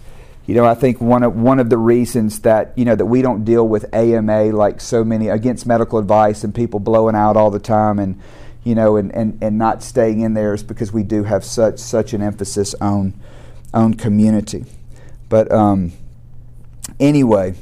[0.52, 3.22] you know, I think one of one of the reasons that you know that we
[3.22, 7.50] don't deal with AMA like so many against medical advice and people blowing out all
[7.50, 8.20] the time and
[8.62, 11.78] you know and, and, and not staying in there is because we do have such
[11.78, 13.14] such an emphasis on
[13.72, 14.66] on community.
[15.30, 15.92] But um,
[17.00, 17.54] anyway,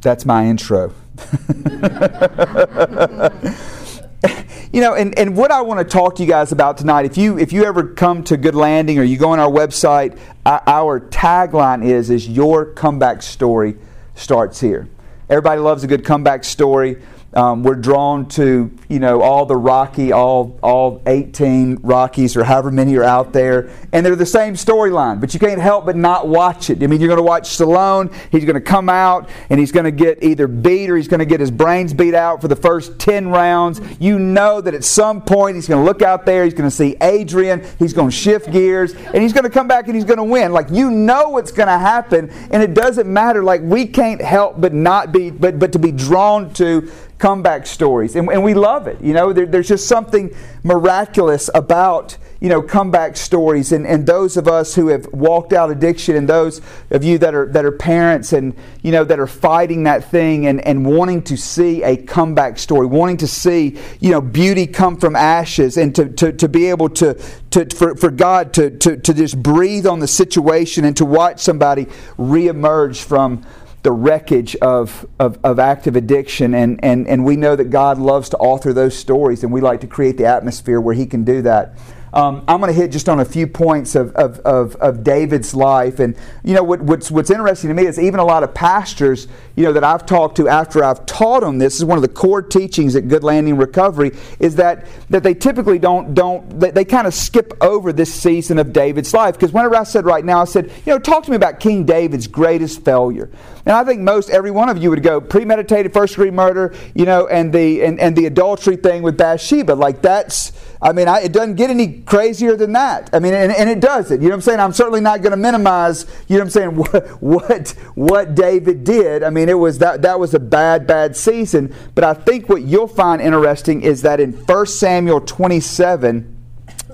[0.00, 0.92] that's my intro.
[4.72, 7.16] you know, and, and what I want to talk to you guys about tonight, if
[7.16, 11.00] you if you ever come to Good Landing or you go on our website, our
[11.00, 13.76] tagline is is your comeback story
[14.14, 14.88] starts here.
[15.28, 17.02] Everybody loves a good comeback story.
[17.36, 22.70] Um, we're drawn to you know all the Rocky, all all 18 Rockies or however
[22.70, 25.20] many are out there, and they're the same storyline.
[25.20, 26.82] But you can't help but not watch it.
[26.82, 28.14] I mean, you're going to watch Stallone.
[28.32, 31.20] He's going to come out and he's going to get either beat or he's going
[31.20, 33.80] to get his brains beat out for the first 10 rounds.
[34.00, 36.44] You know that at some point he's going to look out there.
[36.44, 37.64] He's going to see Adrian.
[37.78, 40.24] He's going to shift gears and he's going to come back and he's going to
[40.24, 40.52] win.
[40.52, 43.44] Like you know what's going to happen, and it doesn't matter.
[43.44, 46.90] Like we can't help but not be, but but to be drawn to
[47.26, 48.14] comeback stories.
[48.14, 49.00] And, and we love it.
[49.00, 53.72] You know, there, there's just something miraculous about, you know, comeback stories.
[53.72, 56.60] And, and those of us who have walked out addiction and those
[56.92, 60.46] of you that are, that are parents and, you know, that are fighting that thing
[60.46, 64.96] and, and wanting to see a comeback story, wanting to see, you know, beauty come
[64.96, 68.98] from ashes and to, to, to be able to, to, for, for God to, to,
[68.98, 71.86] to just breathe on the situation and to watch somebody
[72.16, 73.44] reemerge from
[73.86, 76.54] the wreckage of, of, of, active addiction.
[76.54, 79.80] And, and, and we know that God loves to author those stories, and we like
[79.82, 81.78] to create the atmosphere where He can do that.
[82.16, 85.54] Um, I'm going to hit just on a few points of, of, of, of, David's
[85.54, 86.00] life.
[86.00, 89.28] And, you know, what, what's, what's interesting to me is even a lot of pastors,
[89.54, 92.08] you know, that I've talked to after I've taught them this, is one of the
[92.08, 96.86] core teachings at Good Landing Recovery, is that, that they typically don't, don't they, they
[96.86, 99.34] kind of skip over this season of David's life.
[99.34, 101.84] Because whenever I said right now, I said, you know, talk to me about King
[101.84, 103.28] David's greatest failure.
[103.66, 107.04] And I think most every one of you would go premeditated first degree murder, you
[107.04, 109.72] know, and the and, and the adultery thing with Bathsheba.
[109.72, 113.10] Like that's I mean, I, it doesn't get any crazier than that.
[113.12, 114.20] I mean, and, and it doesn't.
[114.20, 114.60] You know what I'm saying?
[114.60, 118.84] I'm certainly not going to minimize, you know what I'm saying, what, what what David
[118.84, 119.22] did.
[119.22, 122.62] I mean, it was that that was a bad bad season, but I think what
[122.62, 126.34] you'll find interesting is that in 1 Samuel 27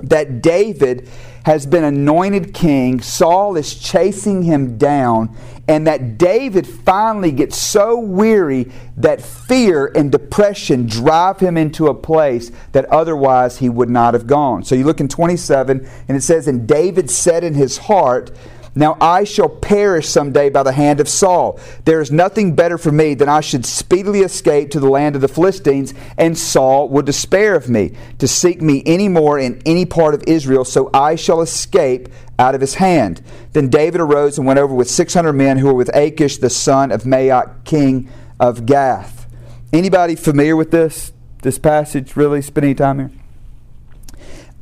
[0.02, 1.08] that David
[1.44, 3.00] has been anointed king.
[3.00, 5.36] Saul is chasing him down,
[5.68, 11.94] and that David finally gets so weary that fear and depression drive him into a
[11.94, 14.64] place that otherwise he would not have gone.
[14.64, 18.32] So you look in 27, and it says, And David said in his heart,
[18.74, 21.60] now I shall perish someday by the hand of Saul.
[21.84, 25.20] There is nothing better for me than I should speedily escape to the land of
[25.20, 29.84] the Philistines, and Saul would despair of me to seek me any more in any
[29.84, 32.08] part of Israel, so I shall escape
[32.38, 33.22] out of his hand.
[33.52, 36.90] Then David arose and went over with 600 men who were with Achish, the son
[36.90, 38.08] of Maoch, king
[38.40, 39.26] of Gath.
[39.72, 41.12] Anybody familiar with this?
[41.42, 42.40] This passage, really?
[42.40, 43.10] Spend any time here?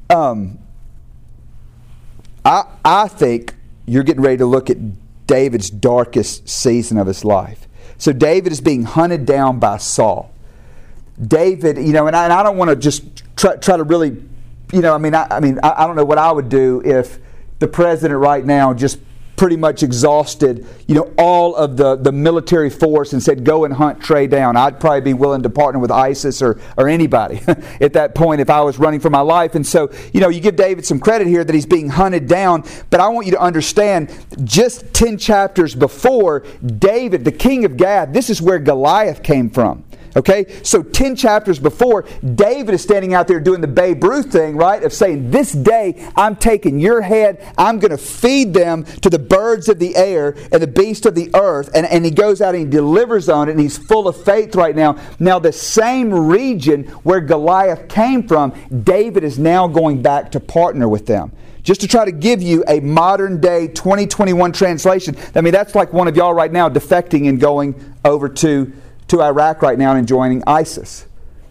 [0.08, 0.58] Um,
[2.44, 3.54] I, I think
[3.90, 4.78] you're getting ready to look at
[5.26, 7.66] David's darkest season of his life.
[7.98, 10.32] So David is being hunted down by Saul.
[11.20, 13.02] David, you know, and I, and I don't want to just
[13.36, 14.16] try, try, to really,
[14.72, 16.80] you know, I mean, I, I mean, I, I, don't know what I would do
[16.84, 17.18] if
[17.58, 19.00] the president right now just
[19.40, 23.72] pretty much exhausted, you know, all of the, the military force and said, go and
[23.72, 27.40] hunt Trey down, I'd probably be willing to partner with ISIS or, or anybody
[27.80, 29.54] at that point if I was running for my life.
[29.54, 32.64] And so, you know, you give David some credit here that he's being hunted down,
[32.90, 34.12] but I want you to understand
[34.44, 39.84] just 10 chapters before, David, the king of Gath, this is where Goliath came from.
[40.16, 40.46] Okay?
[40.62, 44.82] So 10 chapters before, David is standing out there doing the Babe Ruth thing, right?
[44.82, 49.18] Of saying, This day I'm taking your head, I'm going to feed them to the
[49.18, 51.70] birds of the air and the beasts of the earth.
[51.74, 54.54] And, and he goes out and he delivers on it, and he's full of faith
[54.54, 54.96] right now.
[55.18, 60.88] Now, the same region where Goliath came from, David is now going back to partner
[60.88, 65.16] with them just to try to give you a modern day 2021 translation.
[65.34, 68.72] I mean, that's like one of y'all right now defecting and going over to
[69.10, 71.06] to Iraq right now and joining ISIS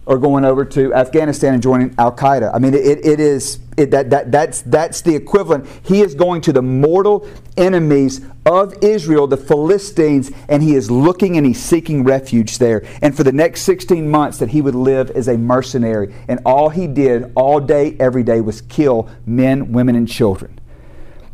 [0.05, 2.51] or going over to Afghanistan and joining Al Qaeda.
[2.53, 5.67] I mean, it, it is it, that, that that's that's the equivalent.
[5.83, 11.37] He is going to the mortal enemies of Israel, the Philistines, and he is looking
[11.37, 12.83] and he's seeking refuge there.
[13.01, 16.69] And for the next 16 months, that he would live as a mercenary, and all
[16.69, 20.59] he did all day, every day, was kill men, women, and children.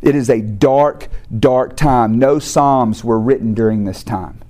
[0.02, 1.08] It is a dark,
[1.38, 2.18] dark time.
[2.18, 4.40] No psalms were written during this time.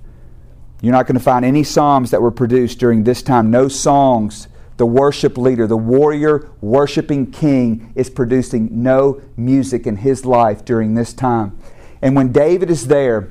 [0.81, 3.49] You're not going to find any psalms that were produced during this time.
[3.49, 4.47] No songs.
[4.77, 10.93] The worship leader, the warrior worshiping king, is producing no music in his life during
[10.93, 11.57] this time.
[11.99, 13.29] And when David is there,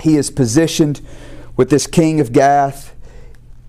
[0.00, 1.02] he is positioned
[1.54, 2.94] with this king of Gath,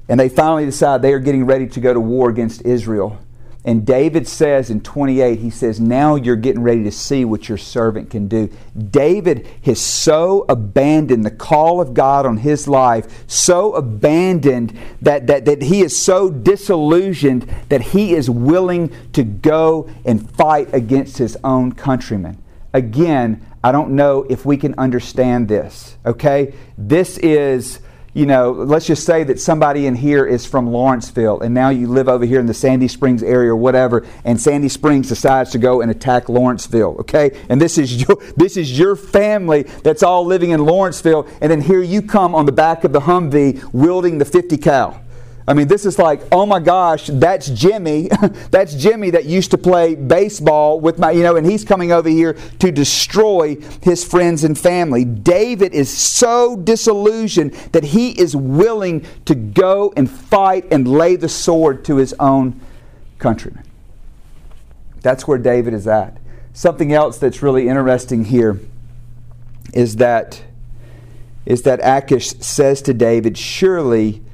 [0.08, 3.20] and they finally decide they are getting ready to go to war against Israel.
[3.66, 7.58] And David says in 28, he says, Now you're getting ready to see what your
[7.58, 8.52] servant can do.
[8.78, 15.46] David has so abandoned the call of God on his life, so abandoned that, that,
[15.46, 21.36] that he is so disillusioned that he is willing to go and fight against his
[21.44, 22.38] own countrymen.
[22.72, 26.54] Again, I don't know if we can understand this, okay?
[26.78, 27.80] This is
[28.16, 31.88] you know, let's just say that somebody in here is from Lawrenceville and now you
[31.88, 35.58] live over here in the Sandy Springs area or whatever, and Sandy Springs decides to
[35.58, 37.38] go and attack Lawrenceville, okay?
[37.50, 41.60] And this is your this is your family that's all living in Lawrenceville, and then
[41.60, 45.05] here you come on the back of the Humvee wielding the 50 cal.
[45.48, 48.10] I mean, this is like, oh my gosh, that's Jimmy.
[48.52, 52.10] that's Jimmy that used to play baseball with my, you know, and he's coming over
[52.10, 55.06] here to destroy his friends and family.
[55.06, 61.30] David is so disillusioned that he is willing to go and fight and lay the
[61.30, 62.60] sword to his own
[63.20, 63.64] countrymen.
[65.02, 66.18] That's where David is at.
[66.54, 68.60] Something else that's really interesting here
[69.74, 70.42] is that
[71.46, 74.25] is that Achish says to David, surely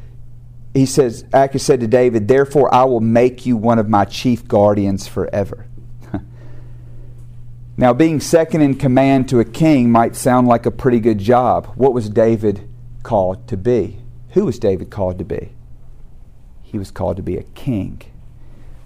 [0.73, 4.47] he says, Achish said to David, Therefore I will make you one of my chief
[4.47, 5.65] guardians forever.
[7.77, 11.67] now, being second in command to a king might sound like a pretty good job.
[11.75, 12.69] What was David
[13.03, 13.99] called to be?
[14.29, 15.51] Who was David called to be?
[16.61, 18.01] He was called to be a king.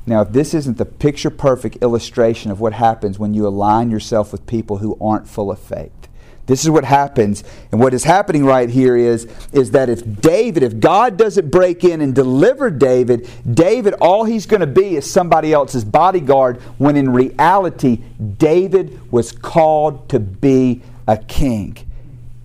[0.08, 4.32] Now, if this isn't the picture perfect illustration of what happens when you align yourself
[4.32, 6.08] with people who aren't full of faith,
[6.48, 7.44] this is what happens.
[7.72, 11.84] And what is happening right here is, is that if David, if God doesn't break
[11.84, 16.96] in and deliver David, David, all he's going to be is somebody else's bodyguard, when
[16.96, 18.04] in reality,
[18.38, 21.78] David was called to be a king.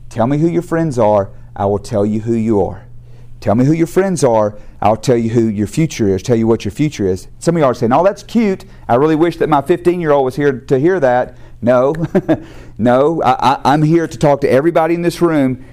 [0.08, 2.86] Tell me who your friends are, I will tell you who you are.
[3.40, 6.46] Tell me who your friends are, I'll tell you who your future is, tell you
[6.46, 7.28] what your future is.
[7.38, 8.64] Some of you are saying, Oh, that's cute.
[8.88, 11.36] I really wish that my 15 year old was here to hear that.
[11.62, 11.94] No,
[12.78, 15.64] no, I, am here to talk to everybody in this room.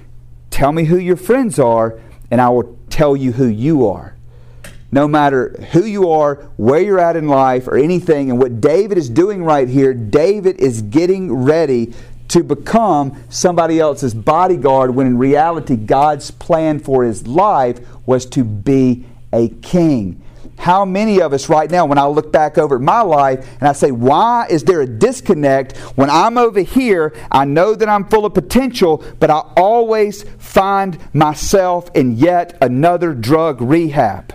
[0.50, 1.98] Tell me who your friends are,
[2.30, 4.14] and I will tell you who you are.
[4.90, 8.98] No matter who you are, where you're at in life, or anything, and what David
[8.98, 11.94] is doing right here, David is getting ready
[12.28, 18.44] to become somebody else's bodyguard when in reality, God's plan for his life was to
[18.44, 20.22] be a king.
[20.58, 23.72] How many of us right now, when I look back over my life and I
[23.72, 27.14] say, why is there a disconnect when I'm over here?
[27.30, 33.14] I know that I'm full of potential, but I always find myself in yet another
[33.14, 34.34] drug rehab.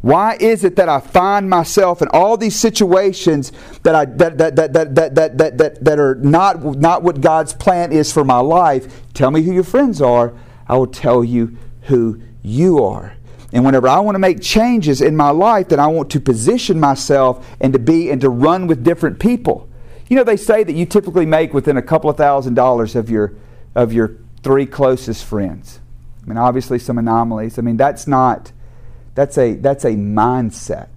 [0.00, 3.50] Why is it that I find myself in all these situations
[3.82, 7.52] that, I, that, that, that, that, that, that, that, that are not, not what God's
[7.52, 9.02] plan is for my life?
[9.12, 10.34] Tell me who your friends are.
[10.68, 13.14] I will tell you who you are.
[13.52, 16.78] And whenever I want to make changes in my life, then I want to position
[16.78, 19.68] myself and to be and to run with different people.
[20.08, 23.10] You know, they say that you typically make within a couple of thousand dollars of
[23.10, 23.34] your
[23.74, 25.80] of your three closest friends.
[26.22, 27.58] I mean, obviously some anomalies.
[27.58, 28.52] I mean, that's not
[29.18, 30.88] that's a that's a mindset.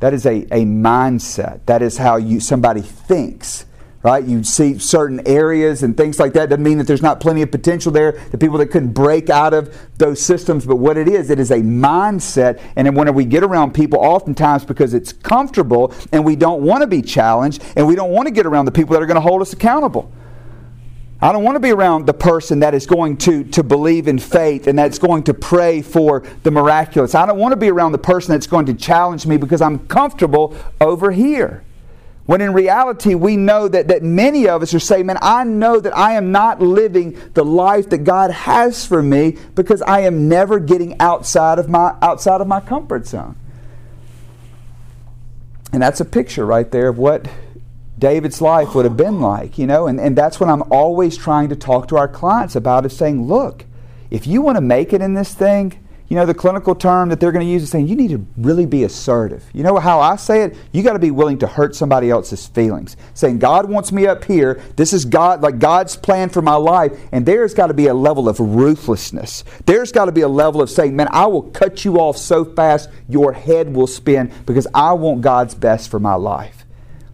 [0.00, 1.66] That is a, a mindset.
[1.66, 3.66] That is how you somebody thinks.
[4.02, 4.24] right?
[4.24, 6.48] You see certain areas and things like that.
[6.50, 9.54] Doesn't mean that there's not plenty of potential there, the people that couldn't break out
[9.54, 10.66] of those systems.
[10.66, 12.60] But what it is, it is a mindset.
[12.76, 16.82] And then whenever we get around people, oftentimes because it's comfortable and we don't want
[16.82, 19.16] to be challenged and we don't want to get around the people that are going
[19.16, 20.12] to hold us accountable.
[21.22, 24.18] I don't want to be around the person that is going to, to believe in
[24.18, 27.14] faith and that's going to pray for the miraculous.
[27.14, 29.80] I don't want to be around the person that's going to challenge me because I'm
[29.80, 31.62] comfortable over here.
[32.24, 35.80] When in reality, we know that, that many of us are saying, Man, I know
[35.80, 40.28] that I am not living the life that God has for me because I am
[40.28, 43.36] never getting outside of my, outside of my comfort zone.
[45.72, 47.28] And that's a picture right there of what
[48.00, 51.50] David's life would have been like, you know, and, and that's what I'm always trying
[51.50, 53.64] to talk to our clients about is saying, look,
[54.10, 55.78] if you want to make it in this thing,
[56.10, 58.26] you know, the clinical term that they're going to use is saying you need to
[58.36, 59.44] really be assertive.
[59.52, 60.56] You know how I say it?
[60.72, 62.96] You got to be willing to hurt somebody else's feelings.
[63.14, 64.60] Saying, God wants me up here.
[64.74, 66.98] This is God, like God's plan for my life.
[67.12, 69.44] And there's got to be a level of ruthlessness.
[69.66, 72.44] There's got to be a level of saying, man, I will cut you off so
[72.44, 76.59] fast your head will spin because I want God's best for my life.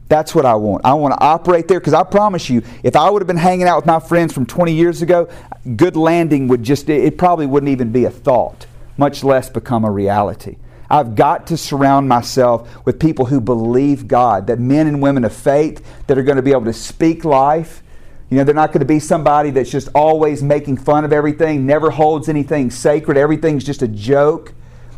[0.09, 0.84] That's what I want.
[0.84, 3.66] I want to operate there because I promise you, if I would have been hanging
[3.66, 5.28] out with my friends from 20 years ago,
[5.74, 9.90] good landing would just, it probably wouldn't even be a thought much less become a
[9.90, 10.57] reality.
[10.88, 15.34] I've got to surround myself with people who believe God, that men and women of
[15.34, 17.82] faith that are going to be able to speak life.
[18.30, 21.66] You know, they're not going to be somebody that's just always making fun of everything,
[21.66, 24.52] never holds anything sacred, everything's just a joke.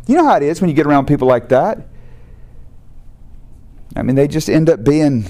[0.07, 1.87] You know how it is when you get around people like that?
[3.95, 5.25] I mean, they just end up being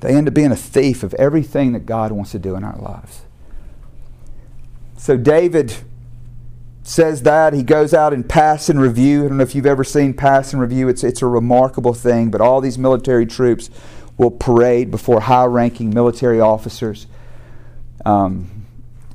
[0.00, 2.76] they end up being a thief of everything that God wants to do in our
[2.76, 3.22] lives.
[4.96, 5.74] So David
[6.82, 7.52] says that.
[7.52, 9.24] He goes out and pass and review.
[9.24, 10.88] I don't know if you've ever seen pass and review.
[10.88, 13.70] It's, it's a remarkable thing, but all these military troops
[14.16, 17.06] will parade before high ranking military officers.
[18.04, 18.55] Um,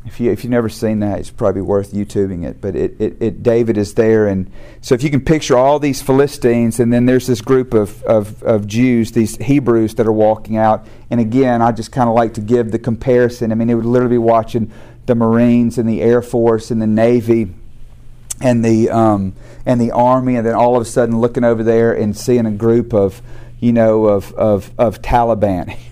[0.06, 2.60] if, you, if you've never seen that, it's probably worth YouTubing it.
[2.60, 4.28] But it, it, it, David is there.
[4.28, 8.02] And so if you can picture all these Philistines, and then there's this group of,
[8.04, 10.88] of, of Jews, these Hebrews that are walking out.
[11.12, 13.52] And again, I just kind of like to give the comparison.
[13.52, 14.72] I mean, it would literally be watching
[15.06, 17.54] the Marines and the Air Force and the Navy
[18.40, 19.34] and the um,
[19.66, 22.52] and the army, and then all of a sudden looking over there and seeing a
[22.52, 23.22] group of
[23.60, 25.78] you know of of, of Taliban.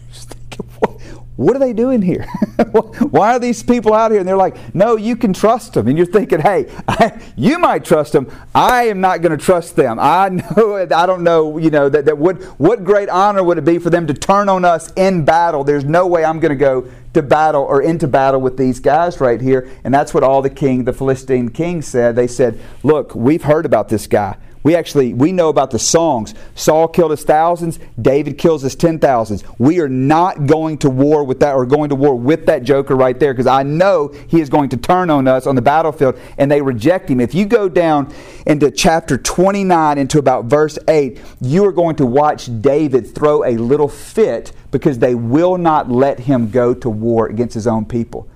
[1.40, 2.26] what are they doing here?
[3.12, 4.20] Why are these people out here?
[4.20, 5.88] And they're like, no, you can trust them.
[5.88, 8.30] And you're thinking, hey, I, you might trust them.
[8.54, 10.00] I am not going to trust them.
[10.02, 10.28] I
[10.58, 13.78] know, I don't know, you know, that, that what, what great honor would it be
[13.78, 15.64] for them to turn on us in battle?
[15.64, 19.22] There's no way I'm going to go to battle or into battle with these guys
[19.22, 19.72] right here.
[19.86, 22.18] And that's what all the king, the Philistine king said.
[22.18, 24.36] They said, Look, we've heard about this guy.
[24.62, 26.34] We actually we know about the songs.
[26.56, 29.44] Saul killed his thousands, David kills his ten thousands.
[29.58, 32.96] We are not going to war with that or going to war with that joker
[32.96, 36.20] right there because I know he is going to turn on us on the battlefield
[36.38, 37.22] and they reject him.
[37.22, 38.14] If you go down
[38.46, 43.56] into chapter 29 into about verse 8, you are going to watch David throw a
[43.56, 48.28] little fit because they will not let him go to war against his own people.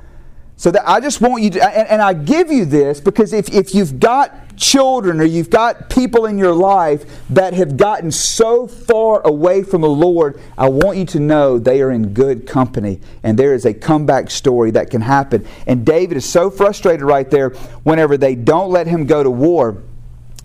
[0.56, 3.50] So that I just want you to, and, and, I give you this because if,
[3.54, 8.68] if you've got children or you've got people in your life that have gotten so
[8.68, 13.00] far away from the Lord, I want you to know they are in good company
[13.24, 15.48] and there is a comeback story that can happen.
[15.68, 17.50] And David is so frustrated right there
[17.84, 19.82] whenever they don't let him go to war.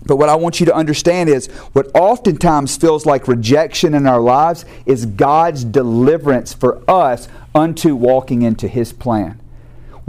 [0.05, 4.21] But what I want you to understand is what oftentimes feels like rejection in our
[4.21, 9.38] lives is God's deliverance for us unto walking into His plan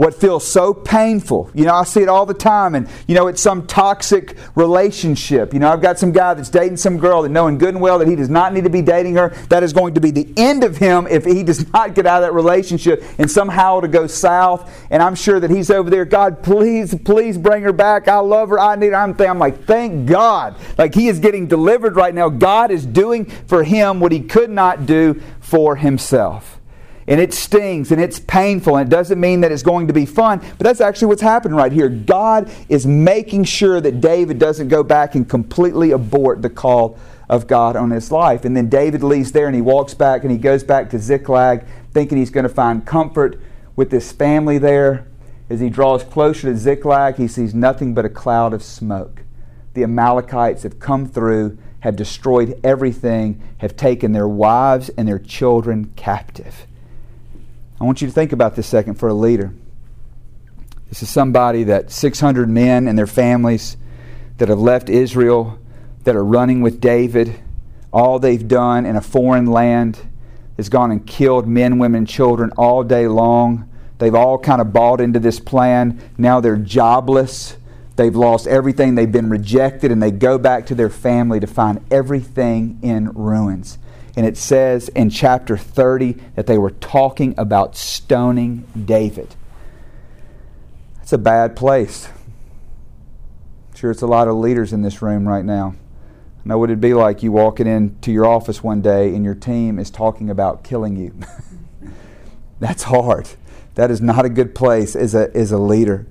[0.01, 1.51] what feels so painful.
[1.53, 5.53] You know, I see it all the time, and you know, it's some toxic relationship.
[5.53, 7.99] You know, I've got some guy that's dating some girl that knowing good and well
[7.99, 9.29] that he does not need to be dating her.
[9.49, 12.23] That is going to be the end of him if he does not get out
[12.23, 14.75] of that relationship and somehow to go south.
[14.89, 18.07] And I'm sure that he's over there, God, please, please bring her back.
[18.07, 18.59] I love her.
[18.59, 18.95] I need her.
[18.95, 20.55] I'm, I'm like, thank God.
[20.79, 22.27] Like he is getting delivered right now.
[22.27, 26.60] God is doing for him what he could not do for himself
[27.11, 30.05] and it stings and it's painful and it doesn't mean that it's going to be
[30.05, 31.89] fun but that's actually what's happening right here.
[31.89, 36.97] God is making sure that david doesn't go back and completely abort the call
[37.27, 38.45] of god on his life.
[38.45, 41.65] And then david leaves there and he walks back and he goes back to ziklag
[41.91, 43.37] thinking he's going to find comfort
[43.75, 45.05] with this family there.
[45.49, 49.23] As he draws closer to ziklag he sees nothing but a cloud of smoke.
[49.73, 55.91] The amalekites have come through have destroyed everything have taken their wives and their children
[55.97, 56.67] captive
[57.81, 59.51] I want you to think about this second for a leader.
[60.89, 63.75] This is somebody that 600 men and their families
[64.37, 65.57] that have left Israel,
[66.03, 67.39] that are running with David,
[67.91, 69.97] all they've done in a foreign land.
[70.57, 73.67] has gone and killed men, women, children all day long.
[73.97, 75.99] They've all kind of bought into this plan.
[76.19, 77.57] Now they're jobless.
[77.95, 78.93] They've lost everything.
[78.93, 83.79] They've been rejected, and they go back to their family to find everything in ruins.
[84.15, 89.35] And it says in chapter 30 that they were talking about stoning David.
[90.97, 92.07] That's a bad place.
[93.69, 95.75] I'm sure it's a lot of leaders in this room right now.
[96.43, 99.35] I know what it'd be like you walking into your office one day and your
[99.35, 101.13] team is talking about killing you.
[102.59, 103.29] That's hard.
[103.75, 106.07] That is not a good place as a, as a leader.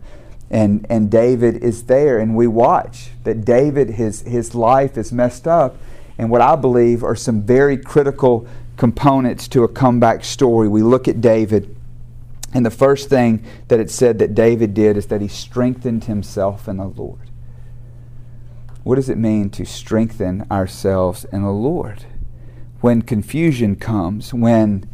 [0.51, 5.47] And, and David is there, and we watch that David, his, his life is messed
[5.47, 5.77] up.
[6.21, 8.47] And what I believe are some very critical
[8.77, 10.69] components to a comeback story.
[10.69, 11.75] We look at David,
[12.53, 16.69] and the first thing that it said that David did is that he strengthened himself
[16.69, 17.31] in the Lord.
[18.83, 22.05] What does it mean to strengthen ourselves in the Lord?
[22.83, 24.87] When confusion comes, when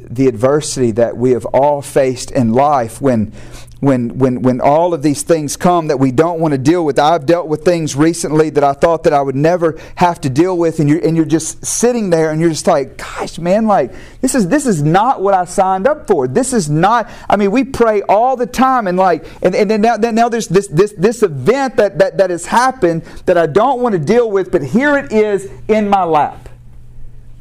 [0.00, 3.32] the adversity that we have all faced in life, when
[3.80, 6.98] when when when all of these things come that we don't want to deal with.
[6.98, 10.56] I've dealt with things recently that I thought that I would never have to deal
[10.58, 13.92] with, and you're and you're just sitting there and you're just like, gosh, man, like
[14.20, 16.26] this is this is not what I signed up for.
[16.26, 17.08] This is not.
[17.28, 20.28] I mean, we pray all the time, and like, and, and then now then now
[20.28, 23.98] there's this this this event that that that has happened that I don't want to
[23.98, 26.47] deal with, but here it is in my lap.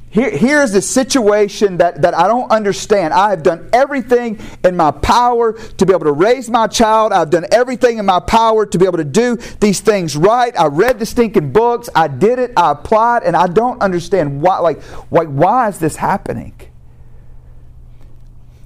[0.10, 3.14] Here, here's the situation that, that I don't understand.
[3.14, 7.12] I have done everything in my power to be able to raise my child.
[7.12, 10.58] I've done everything in my power to be able to do these things right.
[10.58, 11.90] I read the stinking books.
[11.94, 12.54] I did it.
[12.56, 14.60] I applied, and I don't understand why.
[14.60, 14.82] Like,
[15.12, 16.54] like why is this happening?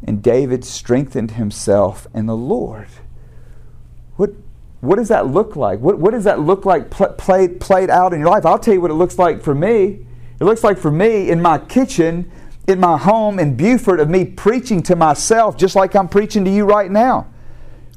[0.03, 2.87] And David strengthened himself in the Lord.
[4.15, 4.31] What,
[4.79, 5.79] what does that look like?
[5.79, 8.45] What, what does that look like pl- played, played out in your life?
[8.45, 10.05] I'll tell you what it looks like for me.
[10.41, 12.31] It looks like for me in my kitchen,
[12.67, 16.49] in my home in Buford, of me preaching to myself just like I'm preaching to
[16.49, 17.30] you right now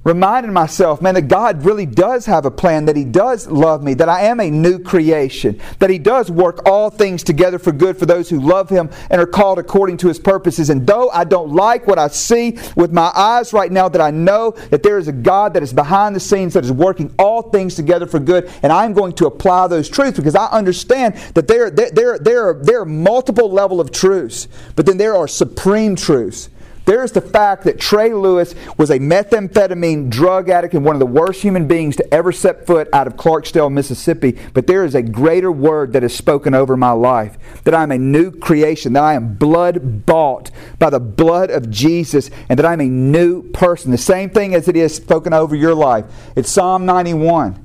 [0.04, 3.94] reminding myself, man, that God really does have a plan, that He does love me,
[3.94, 7.96] that I am a new creation, that He does work all things together for good
[7.96, 10.70] for those who love Him and are called according to His purposes.
[10.70, 14.10] And though I don't like what I see with my eyes right now, that I
[14.10, 17.42] know that there is a God that is behind the scenes that is working all
[17.42, 21.48] things together for good, and I'm going to apply those truths because I understand that
[21.48, 25.26] there, there, there, there, are, there are multiple level of truths, but then there are
[25.26, 26.50] supreme truths.
[26.84, 31.06] There's the fact that Trey Lewis was a methamphetamine drug addict and one of the
[31.06, 34.38] worst human beings to ever set foot out of Clarksdale, Mississippi.
[34.52, 37.98] But there is a greater word that is spoken over my life that I'm a
[37.98, 42.80] new creation, that I am blood bought by the blood of Jesus, and that I'm
[42.80, 43.90] a new person.
[43.90, 46.04] The same thing as it is spoken over your life.
[46.36, 47.62] It's Psalm 91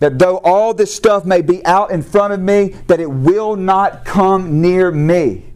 [0.00, 3.56] that though all this stuff may be out in front of me, that it will
[3.56, 5.47] not come near me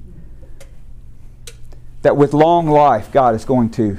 [2.03, 3.97] that with long life, God is going to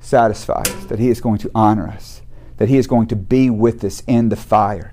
[0.00, 2.22] satisfy us, that He is going to honor us,
[2.58, 4.92] that He is going to be with us in the fire,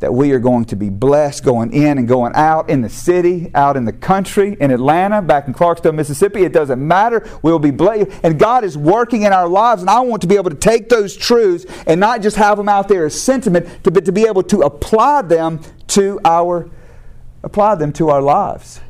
[0.00, 3.50] that we are going to be blessed going in and going out in the city,
[3.54, 6.44] out in the country, in Atlanta, back in Clarksdale, Mississippi.
[6.44, 7.28] It doesn't matter.
[7.42, 8.10] We'll be blessed.
[8.22, 10.88] And God is working in our lives, and I want to be able to take
[10.88, 14.44] those truths and not just have them out there as sentiment, but to be able
[14.44, 16.70] to apply them to our
[17.42, 18.80] apply them to our lives.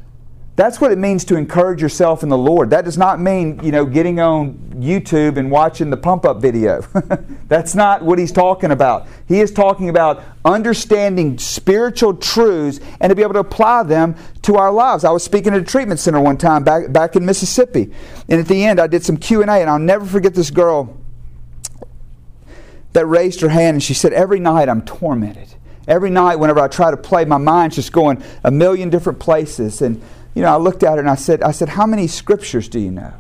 [0.59, 2.71] That's what it means to encourage yourself in the Lord.
[2.71, 6.81] That does not mean, you know, getting on YouTube and watching the pump up video.
[7.47, 9.07] That's not what he's talking about.
[9.29, 14.57] He is talking about understanding spiritual truths and to be able to apply them to
[14.57, 15.05] our lives.
[15.05, 17.93] I was speaking at a treatment center one time back, back in Mississippi.
[18.29, 20.99] And at the end I did some Q&A and I'll never forget this girl
[22.95, 25.55] that raised her hand and she said, "Every night I'm tormented.
[25.87, 29.83] Every night whenever I try to play my mind's just going a million different places
[29.83, 30.03] and
[30.39, 32.79] you know, I looked at her and I said, I said, how many scriptures do
[32.79, 33.13] you know?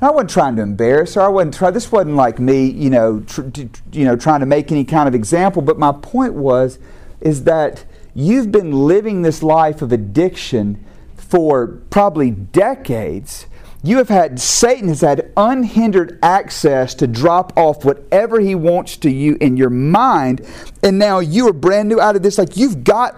[0.00, 1.22] And I wasn't trying to embarrass her.
[1.22, 1.72] I wasn't try.
[1.72, 3.48] This wasn't like me, you know, tr-
[3.90, 5.62] you know, trying to make any kind of example.
[5.62, 6.78] But my point was,
[7.20, 10.84] is that you've been living this life of addiction
[11.16, 13.46] for probably decades.
[13.82, 19.10] You have had Satan has had unhindered access to drop off whatever he wants to
[19.10, 20.46] you in your mind,
[20.84, 22.38] and now you are brand new out of this.
[22.38, 23.16] Like you've got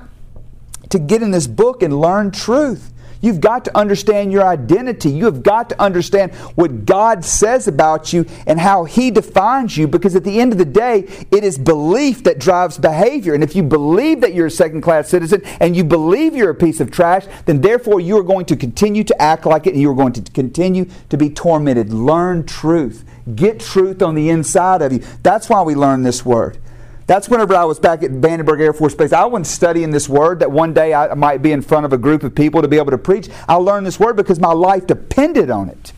[0.88, 2.91] to get in this book and learn truth.
[3.22, 5.10] You've got to understand your identity.
[5.10, 9.86] You have got to understand what God says about you and how He defines you
[9.86, 13.32] because at the end of the day, it is belief that drives behavior.
[13.32, 16.54] And if you believe that you're a second class citizen and you believe you're a
[16.54, 19.80] piece of trash, then therefore you are going to continue to act like it and
[19.80, 21.92] you are going to continue to be tormented.
[21.92, 23.04] Learn truth.
[23.36, 24.98] Get truth on the inside of you.
[25.22, 26.58] That's why we learn this word.
[27.06, 29.12] That's whenever I was back at Vandenberg Air Force Base.
[29.12, 31.98] I wasn't studying this word that one day I might be in front of a
[31.98, 33.28] group of people to be able to preach.
[33.48, 35.92] I learned this word because my life depended on it.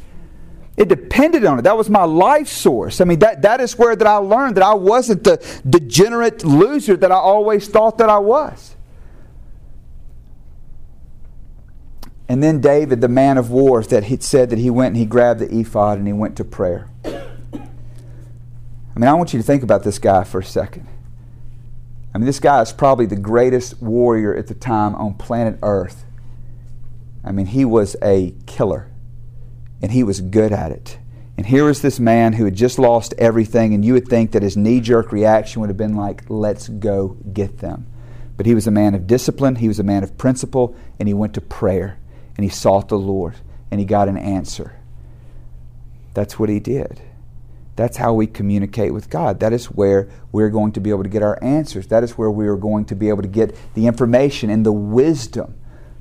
[0.76, 1.62] It depended on it.
[1.62, 3.00] That was my life source.
[3.00, 6.96] I mean, that, that is where that I learned that I wasn't the degenerate loser
[6.96, 8.74] that I always thought that I was.
[12.28, 15.04] And then David, the man of war, that he said that he went and he
[15.04, 16.88] grabbed the ephod and he went to prayer.
[17.04, 17.18] I
[18.96, 20.88] mean, I want you to think about this guy for a second.
[22.14, 26.04] I mean, this guy is probably the greatest warrior at the time on planet Earth.
[27.24, 28.90] I mean, he was a killer
[29.82, 30.98] and he was good at it.
[31.36, 34.42] And here was this man who had just lost everything, and you would think that
[34.42, 37.86] his knee jerk reaction would have been like, let's go get them.
[38.36, 41.14] But he was a man of discipline, he was a man of principle, and he
[41.14, 41.98] went to prayer,
[42.36, 43.34] and he sought the Lord,
[43.70, 44.76] and he got an answer.
[46.14, 47.00] That's what he did.
[47.76, 49.40] That's how we communicate with God.
[49.40, 51.88] That is where we're going to be able to get our answers.
[51.88, 54.72] That is where we are going to be able to get the information and the
[54.72, 55.54] wisdom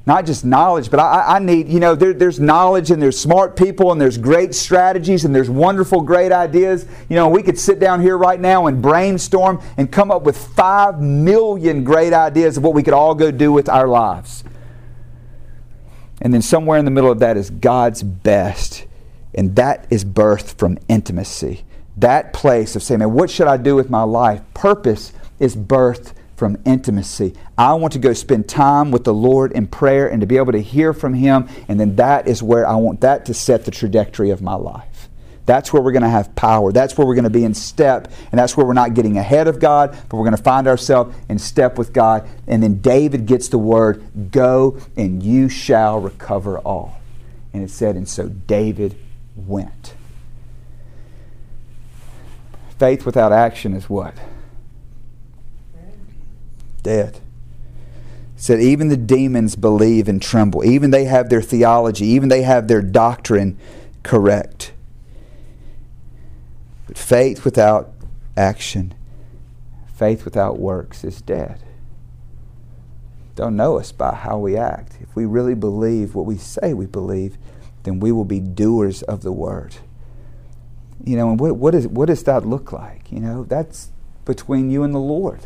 [0.06, 3.56] not just knowledge, but I, I need, you know, there, there's knowledge and there's smart
[3.56, 6.86] people and there's great strategies and there's wonderful, great ideas.
[7.08, 10.38] You know, we could sit down here right now and brainstorm and come up with
[10.38, 14.44] five million great ideas of what we could all go do with our lives.
[16.22, 18.86] And then somewhere in the middle of that is God's best.
[19.36, 21.64] And that is birth from intimacy.
[21.98, 24.42] That place of saying, man, what should I do with my life?
[24.54, 27.34] Purpose is birth from intimacy.
[27.58, 30.52] I want to go spend time with the Lord in prayer and to be able
[30.52, 33.72] to hear from Him, and then that is where I want that to set the
[33.72, 35.10] trajectory of my life.
[35.46, 36.72] That's where we're going to have power.
[36.72, 39.48] That's where we're going to be in step, and that's where we're not getting ahead
[39.48, 42.28] of God, but we're going to find ourselves in step with God.
[42.48, 47.00] And then David gets the word, Go and you shall recover all.
[47.54, 48.96] And it said, And so David
[49.36, 49.96] went.
[52.78, 54.16] Faith without action is what?
[56.84, 57.20] dead.
[58.36, 60.64] Said even the demons believe and tremble.
[60.66, 63.58] Even they have their theology, even they have their doctrine
[64.04, 64.74] correct.
[66.86, 67.92] But faith without
[68.36, 68.94] action,
[69.96, 71.60] faith without works is dead.
[73.36, 74.98] Don't know us by how we act.
[75.00, 77.38] If we really believe what we say we believe,
[77.84, 79.76] then we will be doers of the word.
[81.04, 83.12] You know, and what, what, is, what does that look like?
[83.12, 83.90] You know, that's
[84.26, 85.42] between you and the Lord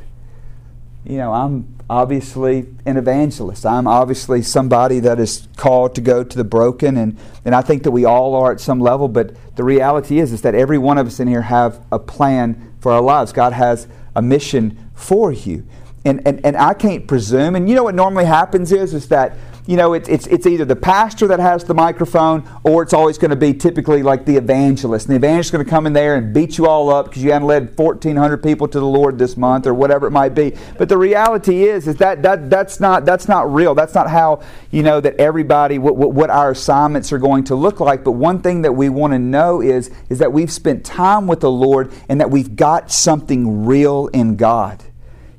[1.08, 3.66] you know, I'm obviously an evangelist.
[3.66, 7.84] I'm obviously somebody that is called to go to the broken, and, and I think
[7.84, 9.08] that we all are at some level.
[9.08, 12.74] But the reality is, is that every one of us in here have a plan
[12.82, 13.32] for our lives.
[13.32, 15.66] God has a mission for you,
[16.08, 17.56] and and, and I can't presume.
[17.56, 19.38] And you know what normally happens is, is that
[19.68, 23.18] you know, it, it's, it's either the pastor that has the microphone or it's always
[23.18, 25.08] going to be typically like the evangelist.
[25.08, 27.22] And the evangelist is going to come in there and beat you all up because
[27.22, 30.54] you haven't led 1,400 people to the Lord this month or whatever it might be.
[30.78, 33.76] But the reality is, is that, that that's, not, that's not real.
[33.76, 34.42] That's not how,
[34.72, 38.06] you know, that everybody, what, what, what our assignments are going to look like.
[38.06, 41.42] But one thing that we want to know is, is that we've spent time with
[41.42, 44.82] the Lord and that we've got something real in God.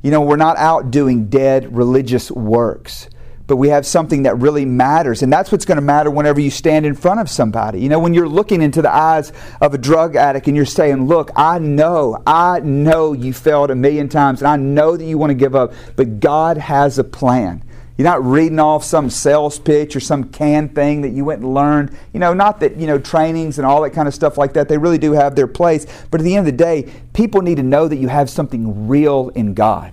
[0.03, 3.09] You know, we're not out doing dead religious works
[3.49, 5.22] but we have something that really matters.
[5.22, 7.80] And that's what's going to matter whenever you stand in front of somebody.
[7.80, 11.09] You know, when you're looking into the eyes of a drug addict and you're saying,
[11.09, 15.16] Look, I know, I know you failed a million times, and I know that you
[15.16, 17.64] want to give up, but God has a plan.
[17.99, 21.53] You're not reading off some sales pitch or some canned thing that you went and
[21.53, 21.99] learned.
[22.12, 24.68] You know, not that, you know, trainings and all that kind of stuff like that,
[24.68, 25.84] they really do have their place.
[26.12, 28.86] But at the end of the day, people need to know that you have something
[28.86, 29.92] real in God.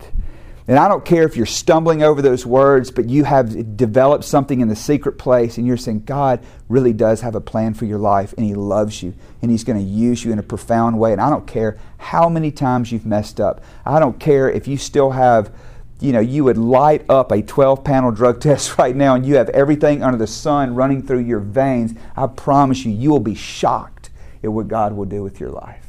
[0.67, 4.61] And I don't care if you're stumbling over those words, but you have developed something
[4.61, 7.99] in the secret place and you're saying, God really does have a plan for your
[7.99, 11.11] life and He loves you and He's going to use you in a profound way.
[11.11, 13.63] And I don't care how many times you've messed up.
[13.85, 15.51] I don't care if you still have,
[15.99, 19.35] you know, you would light up a 12 panel drug test right now and you
[19.35, 21.93] have everything under the sun running through your veins.
[22.15, 24.09] I promise you, you will be shocked
[24.43, 25.85] at what God will do with your life.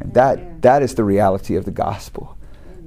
[0.00, 2.36] And that, that is the reality of the gospel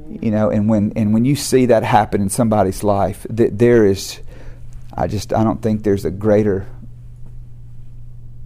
[0.10, 3.86] you know and when and when you see that happen in somebody's life th- there
[3.86, 4.22] is
[4.94, 6.68] i just i don't think there's a greater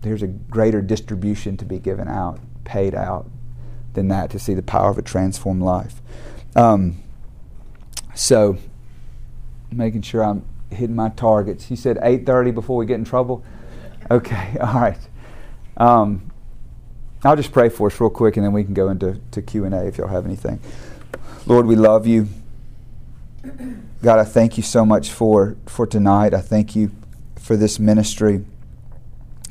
[0.01, 3.29] there's a greater distribution to be given out paid out
[3.93, 6.01] than that to see the power of a transformed life
[6.55, 7.01] um,
[8.21, 8.57] so
[9.71, 13.43] making sure i'm hitting my targets you said 8.30 before we get in trouble
[14.09, 14.99] okay all right
[15.77, 16.31] um,
[17.23, 19.87] i'll just pray for us real quick and then we can go into to q&a
[19.87, 20.59] if y'all have anything
[21.47, 22.27] Lord, we love you.
[24.03, 26.35] God, I thank you so much for, for tonight.
[26.35, 26.91] I thank you
[27.35, 28.45] for this ministry.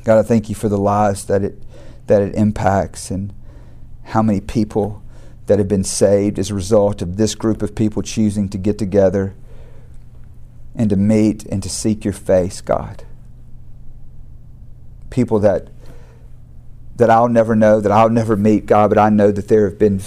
[0.05, 1.61] God, I thank you for the lives that it
[2.07, 3.33] that it impacts and
[4.03, 5.00] how many people
[5.51, 8.77] that have been saved as a result of this group of people choosing to get
[8.77, 9.35] together
[10.73, 13.03] and to meet and to seek your face, God.
[15.09, 15.67] People that
[16.95, 19.77] that I'll never know, that I'll never meet, God, but I know that there have
[19.77, 19.99] been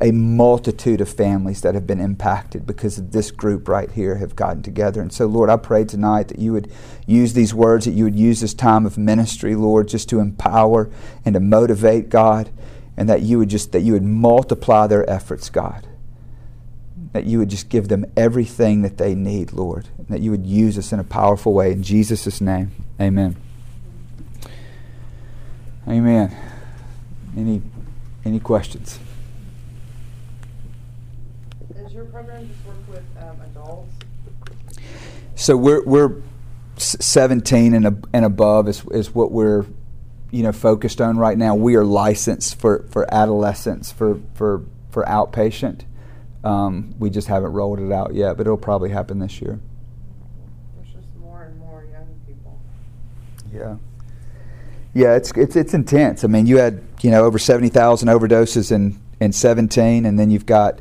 [0.00, 4.34] a multitude of families that have been impacted because of this group right here have
[4.34, 5.02] gotten together.
[5.02, 6.72] And so, Lord, I pray tonight that you would
[7.06, 10.88] use these words, that you would use this time of ministry, Lord, just to empower
[11.26, 12.48] and to motivate, God,
[12.98, 15.86] and that you would just that you would multiply their efforts, God.
[17.12, 19.88] That you would just give them everything that they need, Lord.
[19.96, 21.70] And that you would use us in a powerful way.
[21.70, 22.72] In Jesus' name.
[23.00, 23.36] Amen.
[25.86, 26.36] Amen.
[27.36, 27.62] Any
[28.24, 28.98] any questions?
[31.72, 33.92] Does your program just work with um, adults?
[35.36, 36.20] So we're we're
[36.78, 39.66] 17 and, and above is is what we're
[40.30, 41.54] you know focused on right now.
[41.54, 45.84] We are licensed for for adolescents for for for outpatient.
[46.44, 49.58] Um, we just haven't rolled it out yet, but it'll probably happen this year.
[50.76, 52.60] There's just more and more young people.
[53.52, 53.76] Yeah.
[54.94, 56.24] Yeah, it's it's it's intense.
[56.24, 60.30] I mean, you had you know over seventy thousand overdoses in in seventeen, and then
[60.30, 60.80] you've got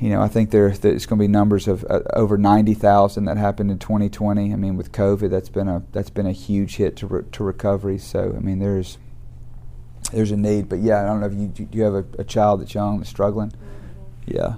[0.00, 3.24] you know I think there there's going to be numbers of uh, over ninety thousand
[3.26, 4.52] that happened in 2020.
[4.52, 7.44] I mean, with COVID, that's been a that's been a huge hit to re- to
[7.44, 7.98] recovery.
[7.98, 8.98] So I mean, there's
[10.12, 10.68] there's a need.
[10.68, 12.98] But yeah, I don't know if you do you have a, a child that's young
[12.98, 13.50] that's struggling.
[13.50, 14.36] Mm-hmm.
[14.36, 14.54] Yeah.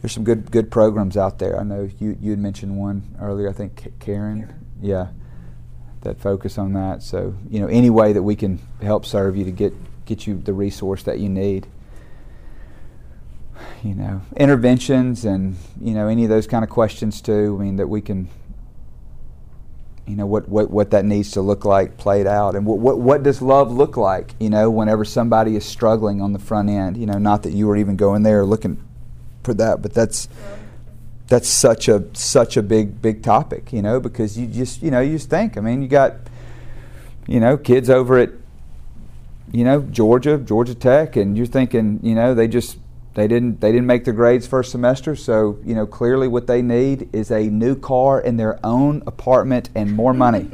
[0.00, 1.58] There's some good good programs out there.
[1.58, 3.48] I know you you had mentioned one earlier.
[3.48, 4.46] I think K- Karen.
[4.46, 4.66] Karen.
[4.80, 5.08] Yeah
[6.02, 7.02] that focus on that.
[7.02, 9.74] So you know, any way that we can help serve you to get
[10.04, 11.66] get you the resource that you need.
[13.82, 17.56] You know, interventions and you know any of those kind of questions too.
[17.58, 18.28] I mean that we can.
[20.06, 22.98] You know what, what, what that needs to look like played out, and what, what
[22.98, 24.34] what does love look like?
[24.40, 26.96] You know, whenever somebody is struggling on the front end.
[26.96, 28.82] You know, not that you were even going there looking
[29.44, 30.28] for that, but that's
[31.30, 35.00] that's such a such a big big topic, you know, because you just you know
[35.00, 35.56] you just think.
[35.56, 36.14] I mean, you got
[37.26, 38.30] you know kids over at
[39.52, 42.78] you know Georgia, Georgia Tech, and you're thinking you know they just
[43.20, 46.62] they didn't they didn't make their grades first semester, so you know clearly what they
[46.62, 50.44] need is a new car in their own apartment and more money.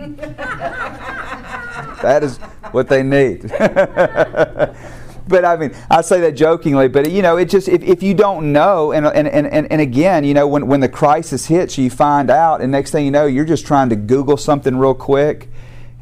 [2.02, 2.38] that is
[2.72, 3.42] what they need.
[5.28, 8.14] but I mean, I say that jokingly, but you know, it just if, if you
[8.14, 11.88] don't know, and, and, and, and again, you know, when, when the crisis hits, you
[11.88, 15.48] find out, and next thing you know, you're just trying to Google something real quick,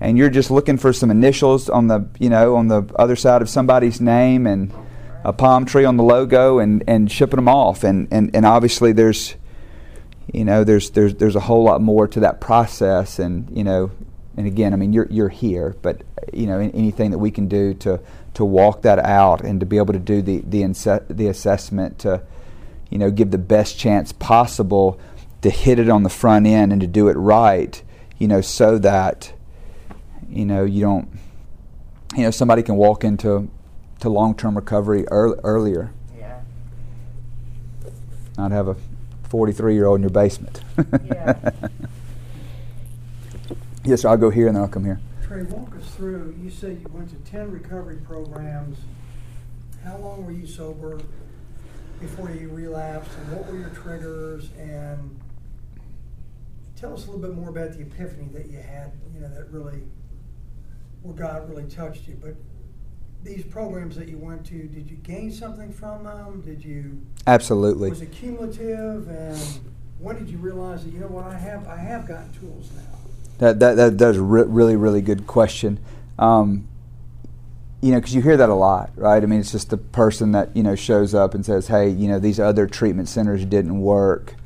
[0.01, 3.43] and you're just looking for some initials on the you know on the other side
[3.43, 4.73] of somebody's name and
[5.25, 8.93] a palm tree on the logo, and, and shipping them off, and, and, and obviously
[8.93, 9.37] there's
[10.33, 13.91] you know there's there's there's a whole lot more to that process, and you know,
[14.37, 16.03] and again, I mean, you're you're here, but
[16.33, 18.01] you know, anything that we can do to
[18.35, 21.99] to walk that out and to be able to do the the, inse- the assessment
[22.01, 22.23] to
[22.91, 24.99] you know give the best chance possible
[25.43, 27.83] to hit it on the front end and to do it right
[28.19, 29.33] you know so that
[30.29, 31.09] you know you don't
[32.17, 33.49] you know somebody can walk into
[34.05, 36.43] to long-term recovery early, earlier Yeah.
[38.37, 38.77] not have a
[39.31, 40.61] 43 year old in your basement
[41.07, 41.39] Yeah.
[43.85, 46.37] yes sir, i'll go here and then i'll come here Trey, walk us through.
[46.43, 48.77] You said you went to 10 recovery programs.
[49.83, 51.01] How long were you sober
[51.99, 54.51] before you relapsed, and what were your triggers?
[54.59, 55.19] And
[56.77, 59.51] tell us a little bit more about the epiphany that you had, you know, that
[59.51, 59.81] really,
[61.03, 62.19] where God really touched you.
[62.21, 62.35] But
[63.25, 66.43] these programs that you went to, did you gain something from them?
[66.43, 69.09] Did you, absolutely was it cumulative?
[69.09, 69.61] And
[69.99, 72.83] when did you realize that, you know what, I have, I have gotten tools now?
[73.39, 75.81] That that that, that is re- really really good question.
[76.21, 76.69] Um,
[77.83, 79.21] you know, because you hear that a lot, right?
[79.23, 82.07] I mean, it's just the person that you know shows up and says, "Hey, you
[82.07, 84.37] know, these other treatment centers didn't work,"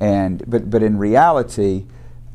[0.00, 1.84] and but but in reality,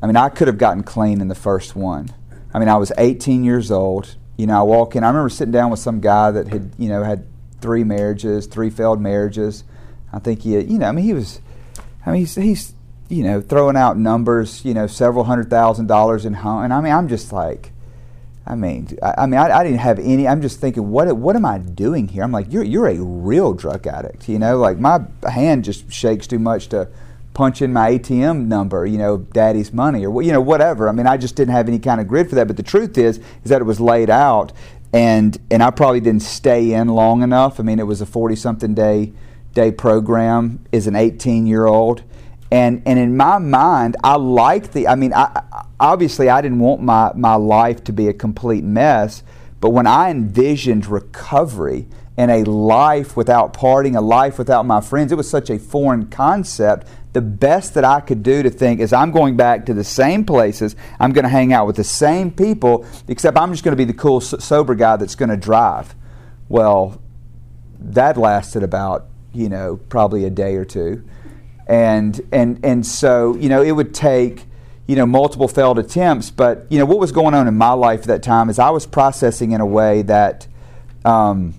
[0.02, 2.14] I mean, I could have gotten clean in the first one.
[2.54, 4.16] I mean, I was 18 years old.
[4.38, 5.04] You know, I walk in.
[5.04, 7.26] I remember sitting down with some guy that had you know had
[7.62, 9.64] three marriages, three failed marriages.
[10.12, 11.42] I think he, you know, I mean, he was.
[12.06, 12.74] I mean, he's, he's
[13.10, 16.82] you know, throwing out numbers, you know, several hundred thousand dollars in home, and I
[16.82, 17.72] mean, I'm just like,
[18.48, 20.28] I mean, I, I mean, I, I, didn't have any.
[20.28, 22.24] I'm just thinking, what, what am I doing here?
[22.24, 26.28] I'm like, you're, you're a real drug addict, you know, like my hand just shakes
[26.28, 26.88] too much to
[27.36, 30.90] punch in my ATM number, you know, daddy's money or you know, whatever.
[30.90, 32.48] I mean, I just didn't have any kind of grid for that.
[32.48, 34.52] But the truth is, is that it was laid out,
[34.92, 37.60] and and I probably didn't stay in long enough.
[37.60, 39.14] I mean, it was a 40 something day
[39.54, 40.66] day program.
[40.74, 42.04] As an 18 year old
[42.52, 44.88] and and in my mind, I like the.
[44.88, 49.24] I mean, I, obviously, I didn't want my my life to be a complete mess.
[49.60, 55.12] But when I envisioned recovery and a life without partying, a life without my friends.
[55.12, 56.88] It was such a foreign concept.
[57.16, 60.26] The best that I could do to think is I'm going back to the same
[60.26, 63.78] places, I'm going to hang out with the same people, except I'm just going to
[63.78, 65.96] be the cool, sober guy that's going to drive.
[66.50, 67.02] Well,
[67.80, 71.08] that lasted about, you know, probably a day or two.
[71.68, 74.44] And, and, and so, you know, it would take,
[74.86, 76.32] you know, multiple failed attempts.
[76.32, 78.72] But, you know, what was going on in my life at that time is I
[78.72, 80.48] was processing in a way that,
[81.06, 81.54] um,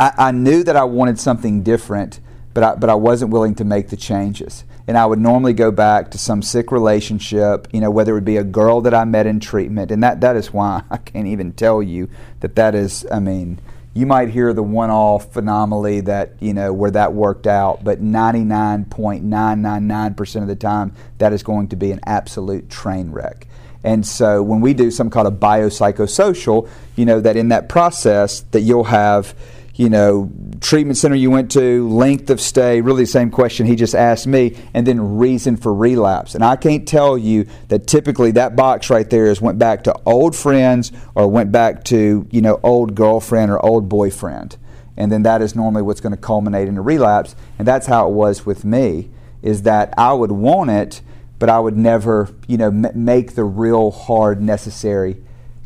[0.00, 2.18] I, I knew that I wanted something different,
[2.54, 4.64] but I, but I wasn't willing to make the changes.
[4.86, 8.24] And I would normally go back to some sick relationship, you know, whether it would
[8.24, 9.90] be a girl that I met in treatment.
[9.90, 12.08] And that, that is why I can't even tell you
[12.40, 13.60] that that is, I mean,
[13.92, 18.02] you might hear the one off anomaly that, you know, where that worked out, but
[18.02, 23.46] 99.999% of the time, that is going to be an absolute train wreck.
[23.84, 28.40] And so when we do something called a biopsychosocial, you know, that in that process
[28.50, 29.34] that you'll have,
[29.76, 33.74] you know, treatment center you went to, length of stay, really the same question he
[33.74, 36.34] just asked me, and then reason for relapse.
[36.34, 39.94] And I can't tell you that typically that box right there is went back to
[40.06, 44.56] old friends or went back to, you know, old girlfriend or old boyfriend.
[44.96, 47.34] And then that is normally what's going to culminate in a relapse.
[47.58, 49.10] And that's how it was with me,
[49.42, 51.00] is that I would want it,
[51.40, 55.16] but I would never, you know, m- make the real hard necessary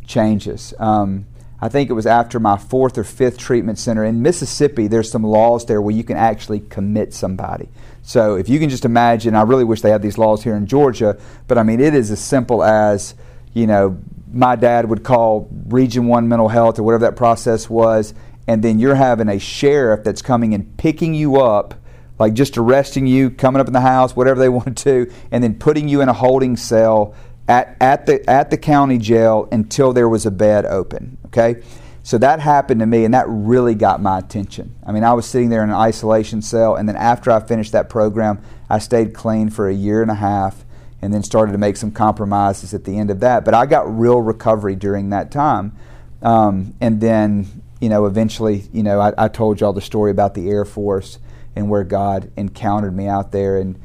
[0.06, 0.72] changes.
[0.78, 1.26] Um,
[1.60, 4.86] I think it was after my fourth or fifth treatment center in Mississippi.
[4.86, 7.68] There's some laws there where you can actually commit somebody.
[8.02, 10.66] So if you can just imagine, I really wish they had these laws here in
[10.66, 13.14] Georgia, but I mean, it is as simple as,
[13.54, 13.98] you know,
[14.32, 18.14] my dad would call Region 1 Mental Health or whatever that process was,
[18.46, 21.74] and then you're having a sheriff that's coming and picking you up,
[22.18, 25.58] like just arresting you, coming up in the house, whatever they want to, and then
[25.58, 27.14] putting you in a holding cell
[27.48, 31.18] at, at, the, at the county jail until there was a bed open.
[31.26, 31.62] Okay?
[32.02, 34.74] So that happened to me, and that really got my attention.
[34.86, 37.72] I mean, I was sitting there in an isolation cell, and then after I finished
[37.72, 38.40] that program,
[38.70, 40.64] I stayed clean for a year and a half
[41.00, 43.44] and then started to make some compromises at the end of that.
[43.44, 45.76] But I got real recovery during that time.
[46.22, 50.34] Um, and then, you know, eventually, you know, I, I told y'all the story about
[50.34, 51.18] the Air Force
[51.54, 53.58] and where God encountered me out there.
[53.58, 53.78] And,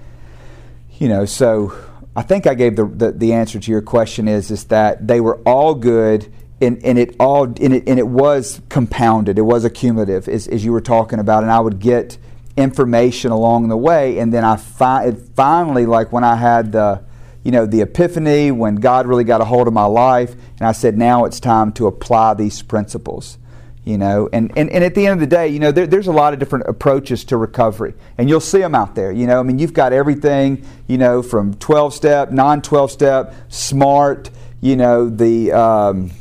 [0.98, 1.78] you know, so
[2.16, 5.20] I think I gave the, the, the, answer to your question is is that they
[5.20, 9.40] were all good and, and it all and it, and it was compounded.
[9.40, 12.18] It was accumulative as, as you were talking about, and I would get
[12.56, 17.04] information along the way, and then I fi- finally like when I had the
[17.44, 20.72] you know the epiphany when God really got a hold of my life, and I
[20.72, 23.40] said now it's time to apply these principles
[23.86, 26.08] you know and, and, and at the end of the day you know there, there's
[26.08, 29.40] a lot of different approaches to recovery and you'll see them out there you know.
[29.40, 34.30] I mean you've got everything you know from 12 step non-12 step smart
[34.62, 36.12] you know the um,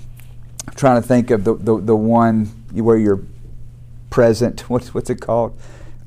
[0.67, 3.21] i'm trying to think of the, the, the one where you're
[4.11, 5.59] present what's, what's it called?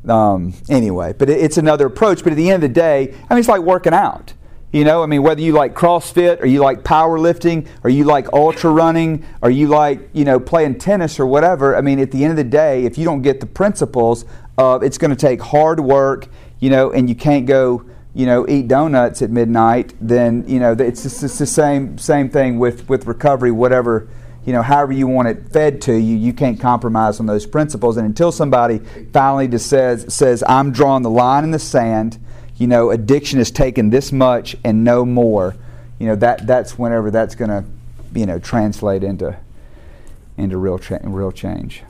[0.08, 3.34] Um, anyway but it, it's another approach but at the end of the day i
[3.34, 4.34] mean it's like working out
[4.76, 8.34] you know, I mean, whether you like CrossFit or you like powerlifting or you like
[8.34, 12.26] ultra running or you like, you know, playing tennis or whatever, I mean, at the
[12.26, 14.26] end of the day, if you don't get the principles
[14.58, 16.28] of it's going to take hard work,
[16.60, 20.74] you know, and you can't go, you know, eat donuts at midnight, then, you know,
[20.74, 24.10] it's, just, it's the same, same thing with, with recovery, whatever,
[24.44, 27.96] you know, however you want it fed to you, you can't compromise on those principles.
[27.96, 28.80] And until somebody
[29.14, 32.20] finally just says, says I'm drawing the line in the sand,
[32.58, 35.56] you know, addiction is taken this much and no more,
[36.00, 37.66] you know, that, that's whenever that's going to,
[38.18, 39.38] you know, translate into,
[40.38, 41.84] into real, cha- real change.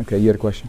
[0.00, 0.68] Okay, you had a question?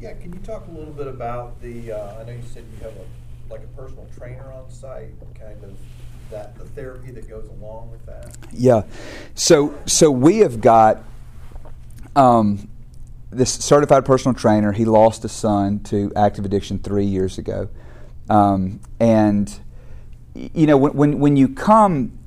[0.00, 2.84] Yeah, can you talk a little bit about the, uh, I know you said you
[2.84, 5.76] have a, like a personal trainer on site, kind of
[6.30, 8.36] that, the therapy that goes along with that?
[8.52, 8.84] Yeah.
[9.34, 11.02] So, so we have got,
[12.16, 12.69] um,
[13.30, 17.68] this certified personal trainer, he lost a son to active addiction three years ago.
[18.28, 19.52] Um, and,
[20.34, 22.18] you know, when, when, when, you come,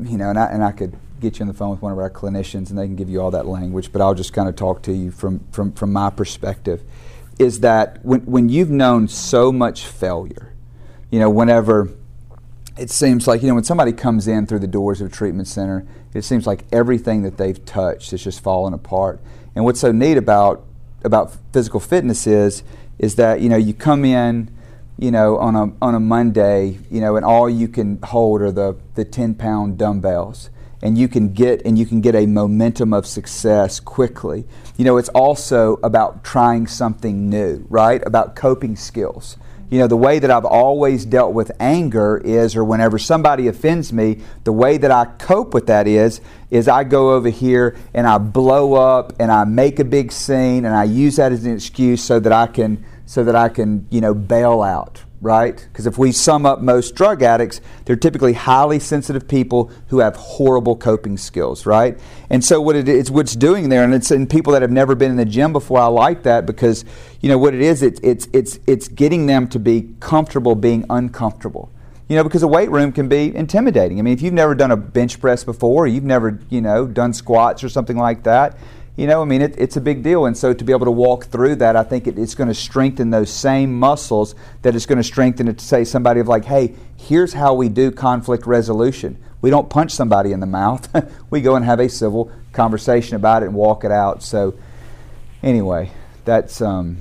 [0.00, 1.98] you know, and I, and I could get you on the phone with one of
[1.98, 4.56] our clinicians and they can give you all that language, but I'll just kind of
[4.56, 6.82] talk to you from, from, from my perspective,
[7.38, 10.52] is that when, when you've known so much failure,
[11.10, 11.90] you know, whenever
[12.78, 15.48] it seems like, you know, when somebody comes in through the doors of a treatment
[15.48, 19.20] center, it seems like everything that they've touched is just falling apart.
[19.56, 20.64] And what's so neat about
[21.02, 22.62] about physical fitness is
[22.98, 24.54] is that you know you come in
[24.98, 28.52] you know on a on a Monday you know and all you can hold are
[28.52, 30.50] the the 10 pound dumbbells.
[30.82, 34.44] And you can get and you can get a momentum of success quickly.
[34.76, 38.06] You know it's also about trying something new right?
[38.06, 39.38] About coping skills
[39.68, 43.92] You know, the way that I've always dealt with anger is, or whenever somebody offends
[43.92, 48.06] me, the way that I cope with that is, is I go over here and
[48.06, 51.54] I blow up and I make a big scene and I use that as an
[51.54, 55.66] excuse so that I can, so that I can, you know, bail out, right?
[55.70, 60.14] Because if we sum up most drug addicts, they're typically highly sensitive people who have
[60.16, 61.98] horrible coping skills, right?
[62.30, 64.94] And so what it is, what's doing there, and it's in people that have never
[64.94, 65.80] been in the gym before.
[65.80, 66.84] I like that because
[67.20, 67.82] you know what it is.
[67.82, 71.70] It's it's it's it's getting them to be comfortable being uncomfortable.
[72.08, 73.98] You know, because a weight room can be intimidating.
[73.98, 77.12] I mean, if you've never done a bench press before, you've never, you know, done
[77.12, 78.56] squats or something like that,
[78.96, 80.24] you know, I mean, it, it's a big deal.
[80.24, 82.54] And so to be able to walk through that, I think it, it's going to
[82.54, 86.46] strengthen those same muscles that it's going to strengthen it to say somebody of like,
[86.46, 89.18] hey, here's how we do conflict resolution.
[89.42, 90.88] We don't punch somebody in the mouth.
[91.30, 94.22] we go and have a civil conversation about it and walk it out.
[94.22, 94.54] So
[95.42, 95.90] anyway,
[96.24, 96.98] that's um,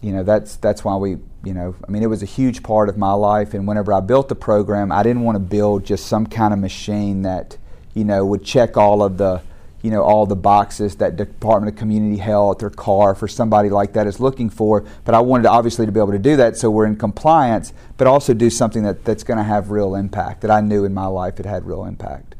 [0.00, 2.88] you know that's that's why we you know I mean it was a huge part
[2.88, 3.54] of my life.
[3.54, 6.58] And whenever I built the program, I didn't want to build just some kind of
[6.58, 7.56] machine that
[7.94, 9.40] you know would check all of the
[9.82, 13.92] you know all the boxes that Department of Community Health or CARF for somebody like
[13.92, 14.84] that is looking for.
[15.04, 17.72] But I wanted to obviously to be able to do that so we're in compliance,
[17.96, 20.94] but also do something that, that's going to have real impact that I knew in
[20.94, 22.34] my life it had real impact.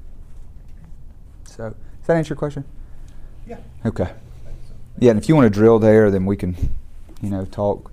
[1.45, 2.65] So does that answer your question?
[3.47, 3.59] Yeah.
[3.87, 4.05] Okay.
[4.05, 4.75] I think so.
[4.99, 6.57] Yeah, and if you want to drill there, then we can,
[7.23, 7.93] you know, talk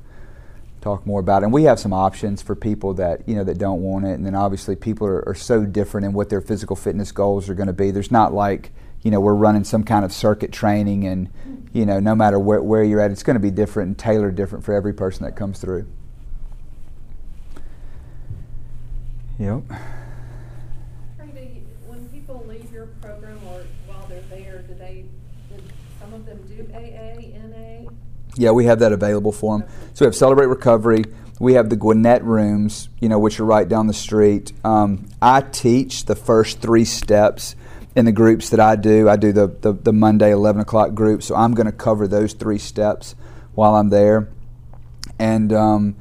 [0.81, 1.45] talk more about it.
[1.45, 4.13] And we have some options for people that you know that don't want it.
[4.13, 7.55] And then obviously people are, are so different in what their physical fitness goals are
[7.55, 7.91] going to be.
[7.91, 8.71] There's not like
[9.05, 11.29] you know we're running some kind of circuit training, and
[11.71, 14.35] you know no matter where, where you're at, it's going to be different and tailored
[14.35, 15.87] different for every person that comes through.
[19.37, 19.61] Yep.
[21.85, 25.05] When people leave your program or while they're there, do they,
[25.49, 25.61] do
[25.99, 27.91] some of them do AA, NA?
[28.37, 29.69] Yeah, we have that available for them.
[29.93, 31.03] So we have Celebrate Recovery.
[31.39, 34.51] We have the Gwinnett rooms, you know, which are right down the street.
[34.63, 37.55] Um, I teach the first three steps
[37.95, 39.07] in the groups that I do.
[39.09, 42.33] I do the, the, the Monday 11 o'clock group, so I'm going to cover those
[42.33, 43.15] three steps
[43.53, 44.29] while I'm there.
[45.17, 45.95] And, um,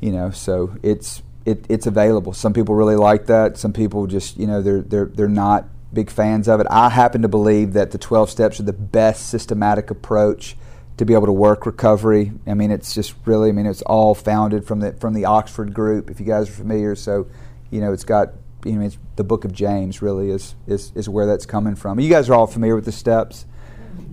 [0.00, 2.32] you know, so it's, it, it's available.
[2.32, 3.56] Some people really like that.
[3.56, 6.66] Some people just, you know, they're, they're, they're not big fans of it.
[6.70, 10.56] I happen to believe that the 12 steps are the best systematic approach
[10.96, 12.32] to be able to work recovery.
[12.46, 15.72] I mean, it's just really, I mean, it's all founded from the from the Oxford
[15.72, 16.10] group.
[16.10, 17.26] If you guys are familiar, so
[17.70, 21.26] you know, it's got, you know, the Book of James really is is is where
[21.26, 22.00] that's coming from.
[22.00, 23.46] You guys are all familiar with the steps,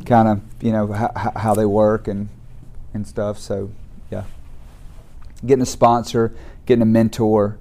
[0.05, 2.29] kind of, you know, how, how they work and
[2.93, 3.37] and stuff.
[3.37, 3.71] So,
[4.11, 4.23] yeah,
[5.45, 6.33] getting a sponsor,
[6.65, 7.57] getting a mentor,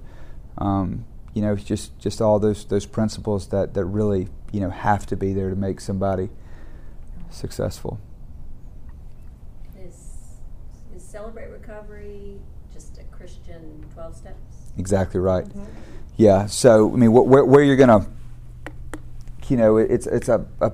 [0.57, 5.05] um, you know, just just all those those principles that that really you know have
[5.07, 6.29] to be there to make somebody
[7.29, 7.99] successful.
[9.79, 10.39] Is,
[10.95, 12.39] is Celebrate Recovery
[12.73, 14.56] just a Christian 12 steps?
[14.77, 15.45] Exactly right.
[16.17, 16.47] Yeah.
[16.47, 18.07] So I mean, wh- where, where you're gonna,
[19.47, 20.71] you know, it's it's a, a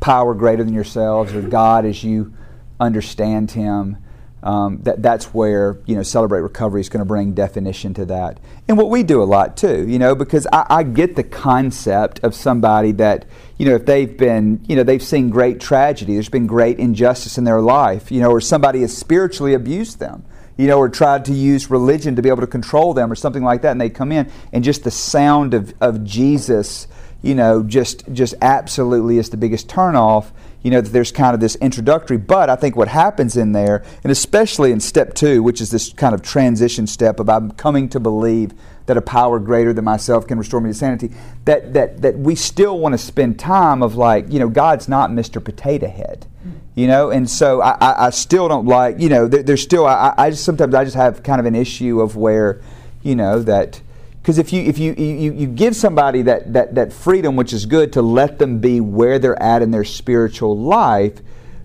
[0.00, 2.32] power greater than yourselves or God as you
[2.80, 3.98] understand Him.
[4.42, 8.38] Um, that that's where you know celebrate recovery is going to bring definition to that,
[8.68, 9.88] and what we do a lot too.
[9.88, 13.24] You know, because I, I get the concept of somebody that
[13.56, 17.38] you know if they've been you know they've seen great tragedy, there's been great injustice
[17.38, 20.26] in their life, you know, or somebody has spiritually abused them
[20.56, 23.42] you know, or tried to use religion to be able to control them or something
[23.42, 26.86] like that, and they come in and just the sound of, of Jesus,
[27.22, 30.30] you know, just just absolutely is the biggest turnoff.
[30.62, 33.84] You know, that there's kind of this introductory, but I think what happens in there,
[34.02, 37.88] and especially in step two, which is this kind of transition step of I'm coming
[37.90, 38.52] to believe
[38.86, 41.10] that a power greater than myself can restore me to sanity,
[41.44, 45.10] that that that we still want to spend time of like, you know, God's not
[45.10, 45.42] Mr.
[45.42, 46.26] Potato Head
[46.74, 49.86] you know and so i, I, I still don't like you know there, there's still
[49.86, 52.60] I, I just sometimes i just have kind of an issue of where
[53.02, 53.80] you know that
[54.20, 57.66] because if you if you, you you give somebody that, that that freedom which is
[57.66, 61.20] good to let them be where they're at in their spiritual life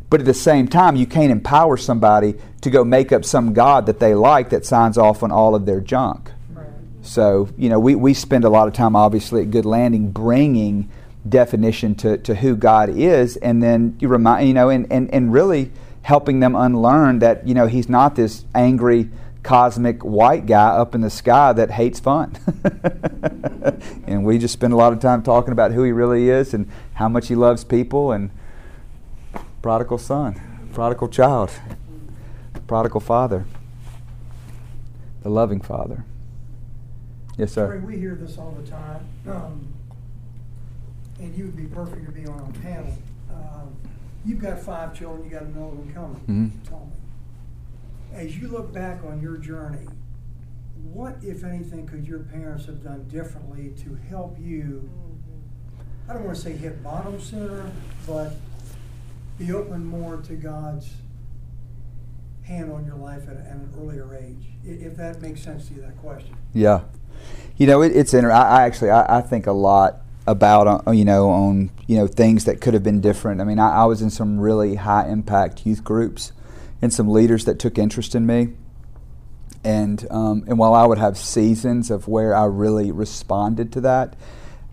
[0.10, 3.86] but at the same time you can't empower somebody to go make up some god
[3.86, 6.32] that they like that signs off on all of their junk.
[7.02, 10.90] So you know we, we spend a lot of time obviously at good landing bringing
[11.28, 15.34] definition to, to who God is, and then you remind you know, and, and, and
[15.34, 19.10] really helping them unlearn that you know He's not this angry
[19.44, 22.36] cosmic white guy up in the sky that hates fun.
[24.08, 26.70] and we just spend a lot of time talking about who He really is and
[26.94, 28.32] how much He loves people and
[29.62, 31.52] prodigal son, prodigal child,
[32.68, 33.46] prodigal father,
[35.22, 36.06] the loving father.
[37.38, 37.80] Yes, sir.
[37.80, 39.74] we hear this all the time, um,
[41.20, 42.94] and you would be perfect to be on our panel.
[43.34, 43.76] Um,
[44.26, 46.70] You've got five children, you got another one coming, Mhm.
[46.70, 46.96] told me.
[48.14, 49.88] As you look back on your journey,
[50.92, 54.90] what, if anything, could your parents have done differently to help you?
[56.10, 57.72] I don't want to say hit bottom sooner,
[58.06, 58.34] but
[59.38, 60.94] be open more to God's
[62.44, 64.48] hand on your life at, at an earlier age.
[64.66, 66.36] If that makes sense to you, that question.
[66.54, 66.82] Yeah,
[67.58, 70.92] you know it, it's inter- I, I actually I, I think a lot about uh,
[70.92, 73.42] you know on you know things that could have been different.
[73.42, 76.32] I mean, I, I was in some really high impact youth groups,
[76.82, 78.54] and some leaders that took interest in me.
[79.64, 84.16] And um, and while I would have seasons of where I really responded to that,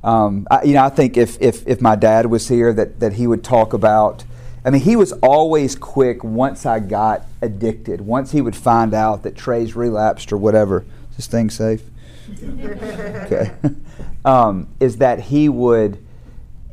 [0.05, 3.15] um, I, you know, I think if, if if my dad was here, that that
[3.15, 4.25] he would talk about.
[4.65, 8.01] I mean, he was always quick once I got addicted.
[8.01, 10.85] Once he would find out that Trey's relapsed or whatever.
[11.11, 11.83] Is this thing safe?
[12.29, 13.53] Okay.
[14.25, 16.05] um, is that he would,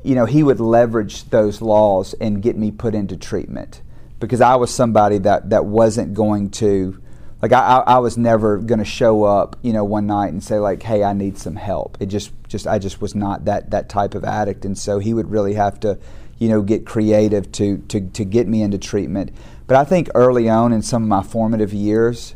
[0.03, 3.81] you know, he would leverage those laws and get me put into treatment
[4.19, 6.99] because I was somebody that, that wasn't going to,
[7.41, 10.59] like, I, I was never going to show up, you know, one night and say
[10.59, 13.89] like, "Hey, I need some help." It just, just, I just was not that that
[13.89, 15.99] type of addict, and so he would really have to,
[16.39, 19.31] you know, get creative to to to get me into treatment.
[19.67, 22.33] But I think early on in some of my formative years,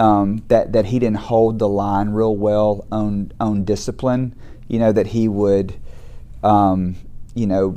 [0.00, 4.34] um, that that he didn't hold the line real well on on discipline.
[4.68, 5.74] You know that he would,
[6.42, 6.96] um,
[7.34, 7.76] you know,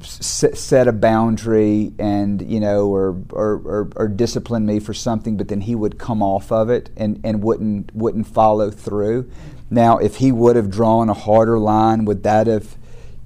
[0.00, 5.36] s- set a boundary and you know or, or, or or discipline me for something,
[5.36, 9.30] but then he would come off of it and, and wouldn't wouldn't follow through.
[9.70, 12.76] Now, if he would have drawn a harder line, would that have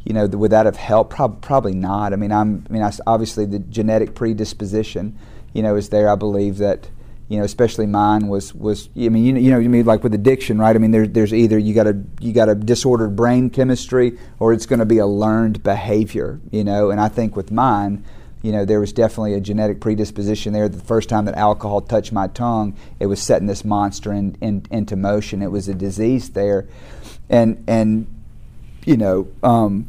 [0.04, 1.10] you know, would that have helped?
[1.10, 2.12] Prob- probably not.
[2.12, 5.18] I mean, I'm, I mean, I, obviously the genetic predisposition,
[5.52, 6.08] you know, is there.
[6.08, 6.88] I believe that,
[7.30, 8.88] you know, especially mine was was.
[8.96, 10.74] I mean, you, you know, you mean like with addiction, right?
[10.74, 14.52] I mean, there's there's either you got a you got a disordered brain chemistry, or
[14.52, 16.90] it's going to be a learned behavior, you know.
[16.90, 18.04] And I think with mine,
[18.42, 20.68] you know, there was definitely a genetic predisposition there.
[20.68, 24.66] The first time that alcohol touched my tongue, it was setting this monster in, in,
[24.72, 25.40] into motion.
[25.40, 26.66] It was a disease there,
[27.28, 28.08] and and
[28.84, 29.86] you know, um,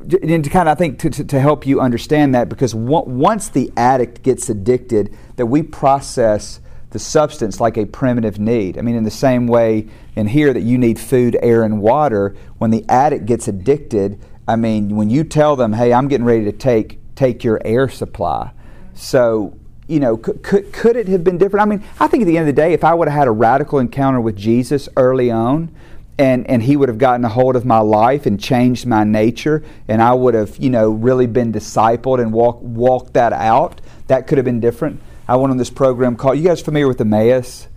[0.00, 3.48] and to kind of I think to, to, to, help you understand that because once
[3.48, 8.78] the addict gets addicted, that we process the substance like a primitive need.
[8.78, 12.34] I mean, in the same way in here that you need food, air, and water.
[12.58, 16.44] When the addict gets addicted, I mean, when you tell them, "Hey, I'm getting ready
[16.44, 18.52] to take take your air supply,"
[18.94, 19.54] so
[19.88, 21.62] you know, could, could, could it have been different?
[21.62, 23.26] I mean, I think at the end of the day, if I would have had
[23.26, 25.74] a radical encounter with Jesus early on,
[26.18, 29.64] and, and he would have gotten a hold of my life and changed my nature,
[29.86, 34.26] and I would have, you know, really been discipled and walk, walked that out, that
[34.26, 35.00] could have been different.
[35.28, 37.68] I went on this program called, you guys familiar with Emmaus?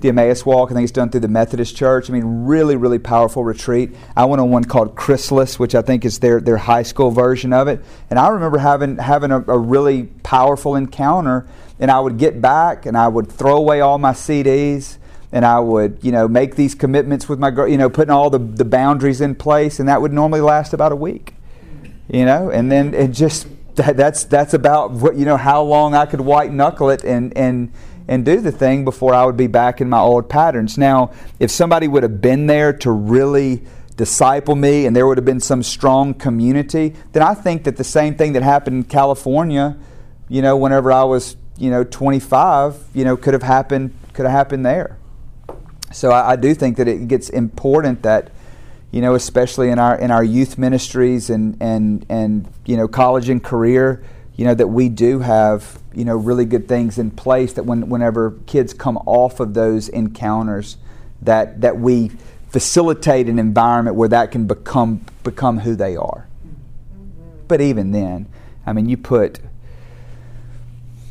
[0.00, 2.08] The Emmaus Walk, I think it's done through the Methodist Church.
[2.08, 3.96] I mean, really, really powerful retreat.
[4.16, 7.52] I went on one called Chrysalis, which I think is their, their high school version
[7.52, 7.84] of it.
[8.08, 11.48] And I remember having, having a, a really powerful encounter,
[11.80, 14.98] and I would get back and I would throw away all my CDs
[15.32, 18.30] and I would, you know, make these commitments with my girl, you know, putting all
[18.30, 21.34] the, the boundaries in place, and that would normally last about a week,
[22.08, 25.94] you know, and then it just that, that's that's about what you know how long
[25.94, 27.72] I could white knuckle it and and
[28.08, 30.78] and do the thing before I would be back in my old patterns.
[30.78, 33.64] Now, if somebody would have been there to really
[33.96, 37.84] disciple me and there would have been some strong community, then I think that the
[37.84, 39.76] same thing that happened in California,
[40.28, 44.32] you know, whenever I was, you know, 25, you know, could have happened could have
[44.32, 44.97] happened there.
[45.92, 48.30] So I, I, do think that it gets important that,
[48.90, 53.28] you know, especially in our in our youth ministries and and and you know college
[53.28, 54.02] and career,
[54.36, 57.54] you know, that we do have you know really good things in place.
[57.54, 60.76] That when whenever kids come off of those encounters,
[61.22, 62.10] that that we
[62.48, 66.26] facilitate an environment where that can become become who they are.
[67.46, 68.26] But even then,
[68.66, 69.40] I mean, you put,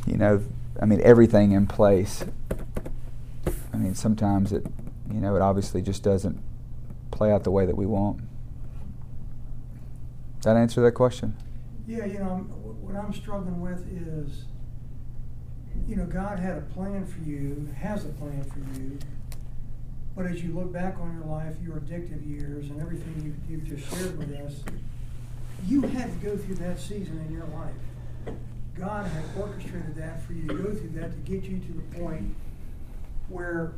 [0.06, 0.42] you know,
[0.80, 2.24] I mean everything in place
[3.78, 4.66] mean, sometimes it,
[5.12, 6.40] you know, it obviously just doesn't
[7.10, 8.20] play out the way that we want.
[10.42, 11.36] That answer that question?
[11.86, 12.36] Yeah, you know,
[12.80, 14.44] what I'm struggling with is,
[15.86, 18.98] you know, God had a plan for you, has a plan for you,
[20.16, 23.78] but as you look back on your life, your addictive years, and everything you've, you've
[23.78, 24.62] just shared with us,
[25.66, 28.36] you had to go through that season in your life.
[28.78, 32.00] God had orchestrated that for you to go through that to get you to the
[32.00, 32.34] point
[33.28, 33.72] where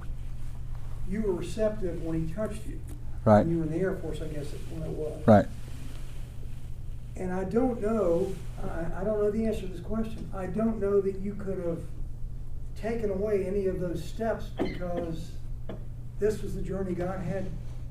[1.09, 2.81] you were receptive when he touched you.
[3.24, 3.40] Right.
[3.40, 5.27] When you were in the Air Force, I guess when it was.
[5.27, 5.47] Right.
[7.16, 10.31] And I don't know, I, I don't know the answer to this question.
[10.35, 11.81] I don't know that you could have
[12.81, 15.32] taken away any of those steps because
[16.18, 17.47] this was the journey God had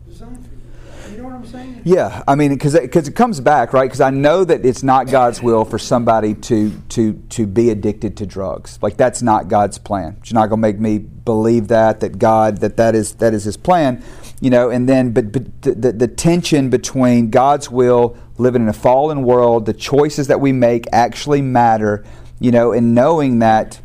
[0.07, 0.61] designed for you.
[1.09, 1.81] You know what I'm saying?
[1.85, 3.85] Yeah, I mean, because because it, comes back, right?
[3.85, 8.17] Because I know that it's not God's will for somebody to to to be addicted
[8.17, 8.77] to drugs.
[8.81, 10.17] Like that's not God's plan.
[10.23, 13.43] She's not going to make me believe that that God that that is that is
[13.43, 14.03] His plan,
[14.39, 14.69] you know.
[14.69, 19.23] And then, but but the, the, the tension between God's will, living in a fallen
[19.23, 22.05] world, the choices that we make actually matter,
[22.39, 23.79] you know, and knowing that,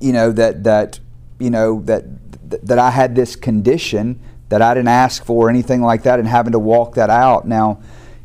[0.00, 1.00] you know, that that
[1.38, 2.04] you know that
[2.50, 6.28] that I had this condition that I didn't ask for or anything like that, and
[6.28, 7.80] having to walk that out now,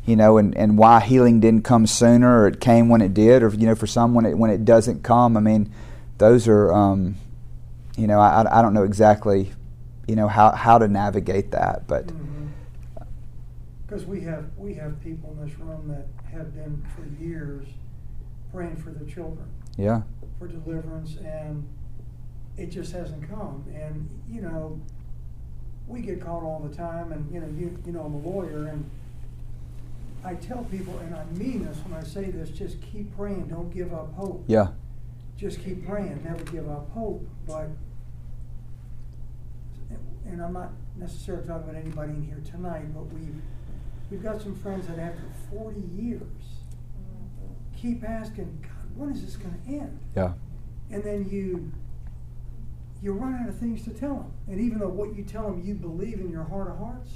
[0.06, 3.44] you know, and, and why healing didn't come sooner or it came when it did,
[3.44, 5.38] or you know, for some when it when it doesn't come.
[5.38, 5.74] I mean,
[6.18, 7.16] those are, um,
[7.98, 9.52] you know, I, I don't know exactly,
[10.08, 12.12] you know, how how to navigate that, but.
[13.86, 17.68] Because we have we have people in this room that have been for years
[18.52, 19.48] praying for their children.
[19.78, 20.02] Yeah.
[20.40, 21.68] For deliverance, and
[22.58, 23.66] it just hasn't come.
[23.74, 24.82] And you know,
[25.88, 28.68] we get caught all the time, and you know, you you know, I'm a lawyer,
[28.68, 28.90] and
[30.24, 33.70] I tell people, and I mean this when I say this, just keep praying, don't
[33.74, 34.46] give up hope.
[34.48, 34.68] Yeah.
[35.38, 37.28] Just keep praying, never give up hope.
[37.46, 37.70] But,
[40.26, 43.42] and I'm not necessarily talking about anybody in here tonight, but we've
[44.10, 47.76] we've got some friends that after 40 years mm-hmm.
[47.76, 50.00] keep asking, God, when is this going to end?
[50.16, 50.34] Yeah.
[50.92, 51.72] And then you
[53.04, 54.32] you run out of things to tell them.
[54.48, 57.10] And even though what you tell them you believe in your heart of hearts,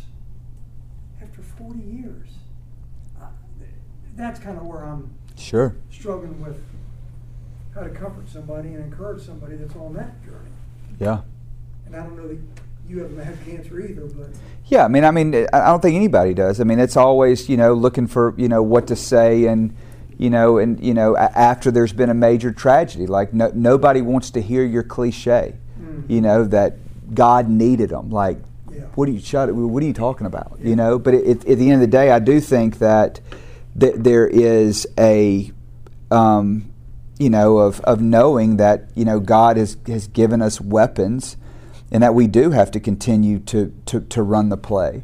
[1.21, 2.27] after 40 years,
[3.19, 3.27] uh,
[4.15, 6.59] that's kind of where I'm sure struggling with
[7.73, 10.49] how to comfort somebody and encourage somebody that's on that journey.
[10.99, 11.21] Yeah.
[11.85, 12.39] And I don't know that
[12.89, 14.27] you haven't had cancer either, but
[14.65, 16.59] yeah, I mean, I mean, I don't think anybody does.
[16.59, 19.73] I mean, it's always you know looking for you know what to say and
[20.17, 24.31] you know and you know after there's been a major tragedy, like no, nobody wants
[24.31, 25.55] to hear your cliche
[26.07, 26.77] you know, that
[27.13, 28.09] God needed them.
[28.09, 28.39] Like,
[28.71, 28.81] yeah.
[28.95, 30.57] what are you What are you talking about?
[30.59, 30.69] Yeah.
[30.69, 33.19] You know, but it, it, at the end of the day, I do think that
[33.79, 35.51] th- there is a,
[36.11, 36.71] um,
[37.17, 41.37] you know, of of knowing that you know God has has given us weapons,
[41.91, 45.03] and that we do have to continue to to, to run the play.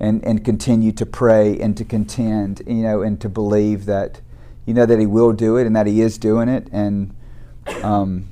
[0.00, 4.20] And, and continue to pray and to contend, you know, and to believe that,
[4.64, 7.16] you know, that He will do it and that He is doing it, and
[7.82, 8.28] um,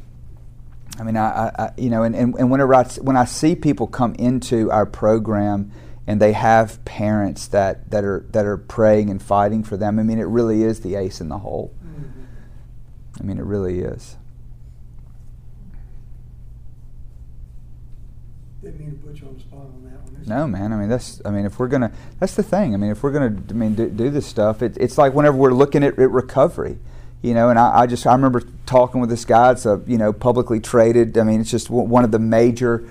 [0.98, 3.86] I mean, I, I you know, and, and, and whenever I, when I see people
[3.86, 5.70] come into our program
[6.06, 10.02] and they have parents that, that are that are praying and fighting for them, I
[10.02, 11.74] mean, it really is the ace in the hole.
[11.84, 13.20] Mm-hmm.
[13.20, 14.16] I mean, it really is.
[18.62, 20.24] Didn't mean to put you on the spot on that one.
[20.26, 20.72] no, man.
[20.72, 21.20] I mean, that's.
[21.24, 22.72] I mean, if we're gonna, that's the thing.
[22.72, 25.36] I mean, if we're gonna, I mean, do, do this stuff, it, it's like whenever
[25.36, 26.78] we're looking at, at recovery
[27.26, 29.50] you know, and I, I, just I remember talking with this guy.
[29.50, 31.18] It's a you know publicly traded.
[31.18, 32.88] I mean, it's just one of the major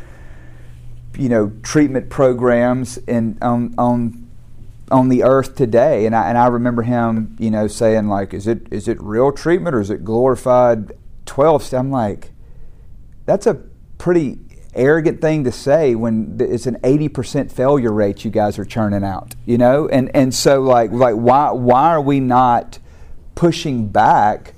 [1.17, 4.27] you know treatment programs in on on
[4.91, 6.05] on the earth today.
[6.05, 9.31] And I and I remember him you know saying like, is it is it real
[9.31, 10.91] treatment or is it glorified
[11.25, 11.73] twelve?
[11.73, 12.31] I'm like,
[13.25, 13.53] that's a
[13.97, 14.39] pretty
[14.73, 19.33] arrogant thing to say when it's an 80% failure rate you guys are churning out
[19.45, 22.77] you know and and so like like why why are we not
[23.35, 24.53] pushing back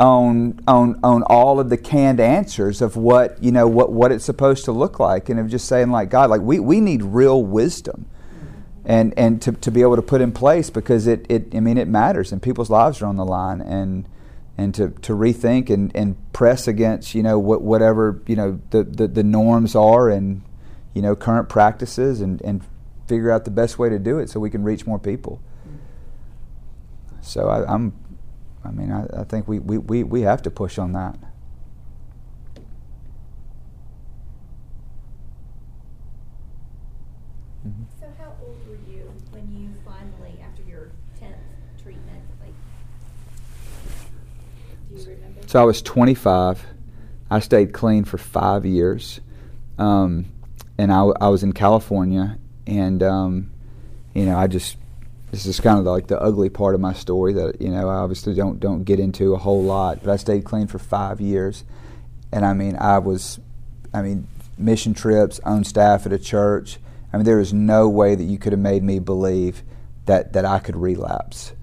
[0.00, 4.24] on on on all of the canned answers of what you know what what it's
[4.24, 7.42] supposed to look like and of just saying like God like we, we need real
[7.44, 8.06] wisdom.
[8.84, 11.78] And and to, to be able to put in place because it, it I mean
[11.78, 14.08] it matters and people's lives are on the line and
[14.58, 18.82] and to, to rethink and, and press against you know what whatever you know the,
[18.82, 20.42] the, the norms are and
[20.94, 22.62] you know current practices and, and
[23.06, 25.40] figure out the best way to do it so we can reach more people.
[27.20, 27.92] So I, I'm
[28.64, 31.16] I mean, I, I think we, we, we, we have to push on that.
[37.66, 37.84] Mm-hmm.
[38.00, 41.36] So how old were you when you finally, after your tenth
[41.82, 42.54] treatment, like,
[44.90, 45.40] do you remember?
[45.46, 46.64] So I was 25.
[47.30, 49.20] I stayed clean for five years,
[49.78, 50.26] um,
[50.76, 52.36] and I, I was in California,
[52.66, 53.50] and um,
[54.12, 54.76] you know I just
[55.32, 57.94] this is kind of like the ugly part of my story that you know I
[57.94, 60.00] obviously don't don't get into a whole lot.
[60.04, 61.64] But I stayed clean for five years,
[62.30, 63.40] and I mean I was,
[63.92, 64.28] I mean
[64.58, 66.78] mission trips, on staff at a church.
[67.12, 69.62] I mean there is no way that you could have made me believe
[70.04, 71.54] that that I could relapse.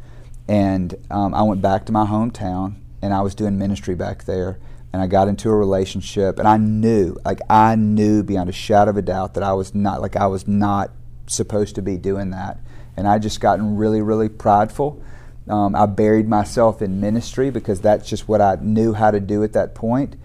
[0.48, 2.74] And um, I went back to my hometown,
[3.04, 4.58] and I was doing ministry back there.
[4.92, 8.90] And I got into a relationship, and I knew, like I knew beyond a shadow
[8.90, 10.90] of a doubt that I was not, like I was not
[11.28, 12.60] supposed to be doing that
[13.00, 15.02] and I just gotten really, really prideful.
[15.48, 19.42] Um, I buried myself in ministry because that's just what I knew how to do
[19.46, 20.18] at that point.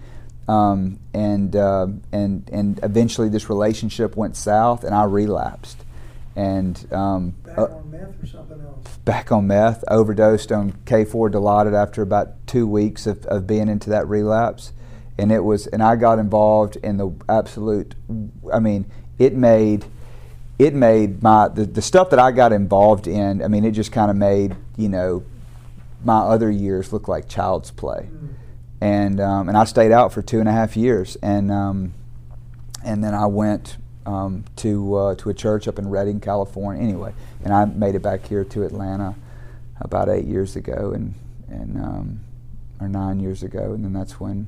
[0.49, 5.77] Um, and uh, and and eventually this relationship went south, and I relapsed.
[6.35, 8.97] and um, Back uh, on meth or something else?
[9.05, 13.89] back on meth, overdosed on K4 Dilaudid after about two weeks of, of being into
[13.91, 14.73] that relapse.
[15.17, 17.95] And it was, and I got involved in the absolute,
[18.51, 18.85] I mean,
[19.17, 19.85] it made,
[20.57, 23.91] it made my, the, the stuff that I got involved in, I mean, it just
[23.91, 25.23] kind of made, you know,
[26.03, 28.09] my other years look like child's play.
[28.11, 28.29] Mm.
[28.81, 31.17] And, um, and I stayed out for two and a half years.
[31.21, 31.93] And, um,
[32.83, 36.81] and then I went um, to uh, to a church up in Redding, California.
[36.81, 37.13] Anyway,
[37.43, 39.15] and I made it back here to Atlanta
[39.81, 41.15] about eight years ago, and
[41.49, 42.19] and um,
[42.79, 44.47] or nine years ago, and then that's when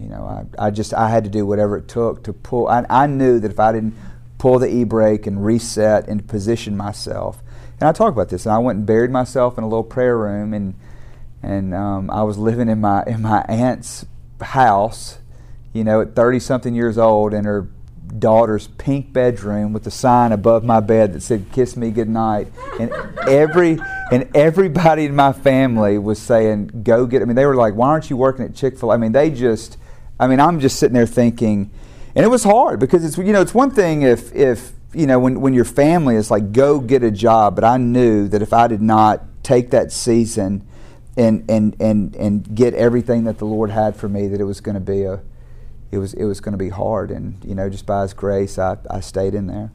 [0.00, 0.24] you know
[0.58, 2.68] I, I just I had to do whatever it took to pull.
[2.68, 3.94] I, I knew that if I didn't
[4.42, 7.42] pull the e brake and reset and position myself,
[7.80, 10.18] and I talk about this, and I went and buried myself in a little prayer
[10.18, 10.74] room, and
[11.42, 14.04] and um, I was living in my in my aunt's
[14.40, 15.18] house
[15.72, 17.68] you know, at 30 something years old in her
[18.18, 22.48] daughter's pink bedroom with a sign above my bed that said kiss me goodnight.
[22.78, 22.92] And
[23.26, 23.78] every
[24.10, 27.88] and everybody in my family was saying go get I mean they were like why
[27.88, 29.78] aren't you working at Chick-fil-A I mean they just
[30.20, 31.70] I mean I'm just sitting there thinking
[32.14, 35.18] and it was hard because it's you know it's one thing if if you know
[35.18, 38.52] when when your family is like go get a job but I knew that if
[38.52, 40.66] I did not take that season
[41.16, 44.60] and and and and get everything that the Lord had for me that it was
[44.60, 45.20] going to be a
[45.92, 48.58] it was it was going to be hard, and you know, just by His grace,
[48.58, 49.70] I, I stayed in there.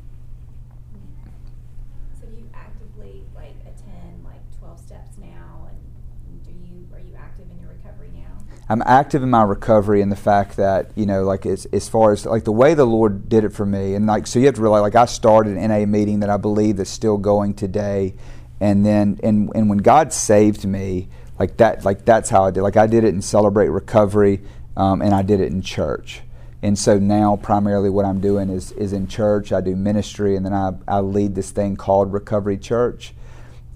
[8.69, 12.11] I'm active in my recovery in the fact that you know, like as as far
[12.11, 14.56] as like the way the Lord did it for me, and like so you have
[14.56, 18.14] to realize, like I started an NA meeting that I believe is still going today,
[18.60, 21.07] and then and and when God saved me,
[21.39, 22.61] like that, like that's how I did.
[22.61, 24.41] Like I did it in Celebrate Recovery,
[24.76, 26.22] um, and I did it in church.
[26.61, 29.53] And so now, primarily, what I'm doing is is in church.
[29.53, 33.14] I do ministry, and then I, I lead this thing called Recovery Church,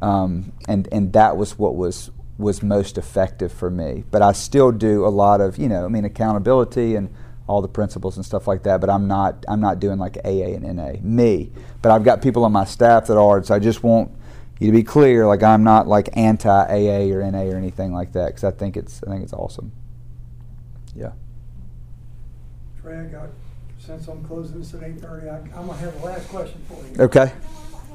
[0.01, 2.11] um, and and that was what was
[2.41, 4.03] was most effective for me.
[4.11, 7.13] But I still do a lot of you know, I mean, accountability and
[7.47, 8.81] all the principles and stuff like that.
[8.81, 11.51] But I'm not I'm not doing like AA and NA me.
[11.81, 13.43] But I've got people on my staff that are.
[13.43, 14.11] So I just want
[14.59, 15.25] you to be clear.
[15.25, 18.77] Like I'm not like anti AA or NA or anything like that because I think
[18.77, 19.71] it's I think it's awesome.
[20.95, 21.11] Yeah.
[22.81, 23.29] Trey, I got,
[23.79, 26.83] since I'm closing this at eight thirty, I, I'm gonna have the last question for
[26.87, 27.03] you.
[27.05, 27.31] Okay.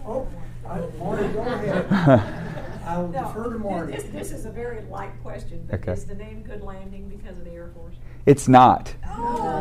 [0.06, 0.28] Oh,
[0.68, 2.42] I, Marty, go ahead.
[2.86, 3.92] I will No, defer to Marty.
[3.92, 5.92] This, this is a very light question, but Okay.
[5.92, 7.94] is the name Good Landing because of the Air Force?
[8.26, 8.94] It's not.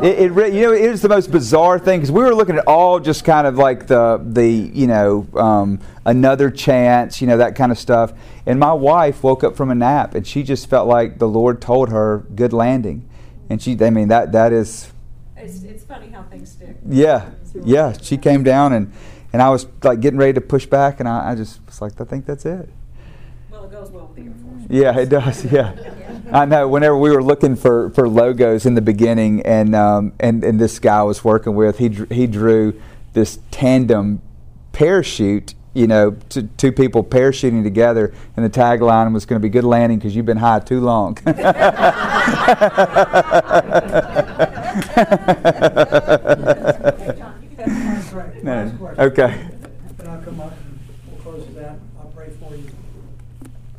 [0.02, 2.56] It, it re- you know it is the most bizarre thing because we were looking
[2.58, 7.36] at all just kind of like the the you know um, another chance you know
[7.36, 8.12] that kind of stuff
[8.44, 11.62] and my wife woke up from a nap and she just felt like the Lord
[11.62, 13.08] told her good landing
[13.48, 14.92] and she I mean that that is
[15.36, 16.76] It's, it's funny how things stick.
[16.88, 17.30] yeah
[17.64, 18.92] yeah she came down and
[19.36, 22.00] and I was like getting ready to push back and I, I just was like
[22.00, 22.70] I think that's it
[23.50, 24.62] Well, it goes well with the Air Force.
[24.70, 25.44] Yeah, it does.
[25.52, 25.74] Yeah,
[26.32, 26.66] I know.
[26.68, 30.78] Whenever we were looking for, for logos in the beginning, and um, and and this
[30.78, 32.80] guy I was working with, he dr- he drew
[33.12, 34.22] this tandem
[34.72, 35.52] parachute.
[35.74, 39.64] You know, t- two people parachuting together, and the tagline was going to be "Good
[39.64, 41.18] landing" because you've been high too long.
[47.56, 48.42] That's right.
[48.44, 49.00] No, Last question.
[49.04, 49.48] okay.
[49.96, 50.78] Then I'll come up and
[51.10, 51.78] we'll close it out.
[51.98, 52.70] I'll pray for you.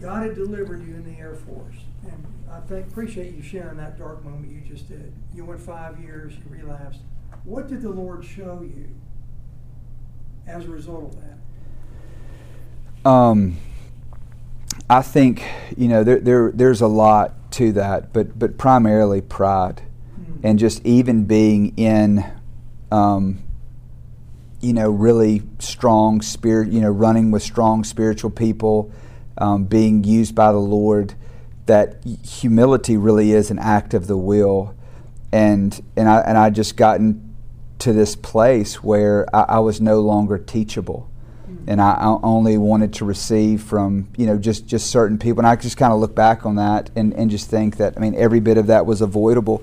[0.01, 3.97] God had delivered you in the Air Force, and I think appreciate you sharing that
[3.97, 5.11] dark moment you just did.
[5.33, 6.99] You went five years, you relapsed.
[7.43, 8.89] What did the Lord show you
[10.47, 13.09] as a result of that?
[13.09, 13.57] Um,
[14.89, 15.43] I think
[15.77, 19.81] you know there, there there's a lot to that, but but primarily pride,
[20.19, 20.39] Mm.
[20.43, 22.25] and just even being in,
[22.91, 23.39] um,
[24.61, 28.91] you know, really strong spirit, you know, running with strong spiritual people,
[29.37, 31.13] um, being used by the Lord.
[31.65, 34.73] That humility really is an act of the will,
[35.31, 37.35] and and I and I just gotten
[37.79, 41.09] to this place where I, I was no longer teachable
[41.67, 45.39] and I, I only wanted to receive from you know just just certain people.
[45.39, 47.99] And I just kind of look back on that and, and just think that I
[47.99, 49.61] mean every bit of that was avoidable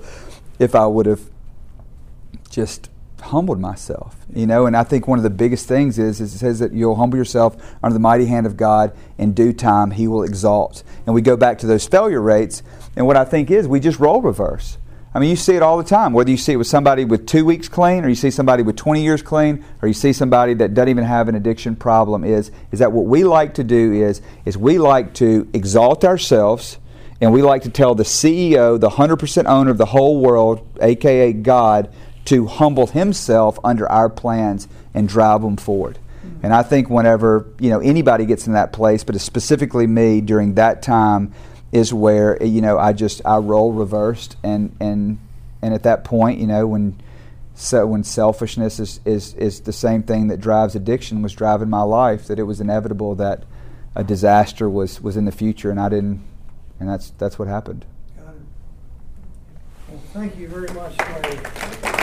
[0.59, 1.21] if I would have
[2.49, 2.89] just
[3.25, 4.65] humbled myself, you know.
[4.65, 7.17] And I think one of the biggest things is, is it says that you'll humble
[7.17, 8.95] yourself under the mighty hand of God.
[9.17, 10.83] In due time, He will exalt.
[11.05, 12.63] And we go back to those failure rates,
[12.95, 14.77] and what I think is we just role reverse.
[15.15, 16.11] I mean, you see it all the time.
[16.11, 18.75] Whether you see it with somebody with two weeks clean, or you see somebody with
[18.75, 22.51] 20 years clean, or you see somebody that doesn't even have an addiction problem, is
[22.71, 26.79] is that what we like to do is is we like to exalt ourselves,
[27.21, 31.31] and we like to tell the CEO, the 100% owner of the whole world, aka
[31.31, 31.93] God,
[32.25, 35.99] to humble Himself under our plans and drive them forward.
[36.41, 40.55] And I think whenever you know anybody gets in that place, but specifically me during
[40.55, 41.33] that time,
[41.71, 45.19] is where you know I just I role reversed and and
[45.61, 46.99] and at that point, you know when
[47.55, 51.83] so when selfishness is, is, is the same thing that drives addiction was driving my
[51.83, 53.43] life that it was inevitable that
[53.95, 56.21] a disaster was, was in the future and I didn't
[56.81, 57.85] and that's that's what happened.
[59.87, 61.94] Well, thank you very much, Trey.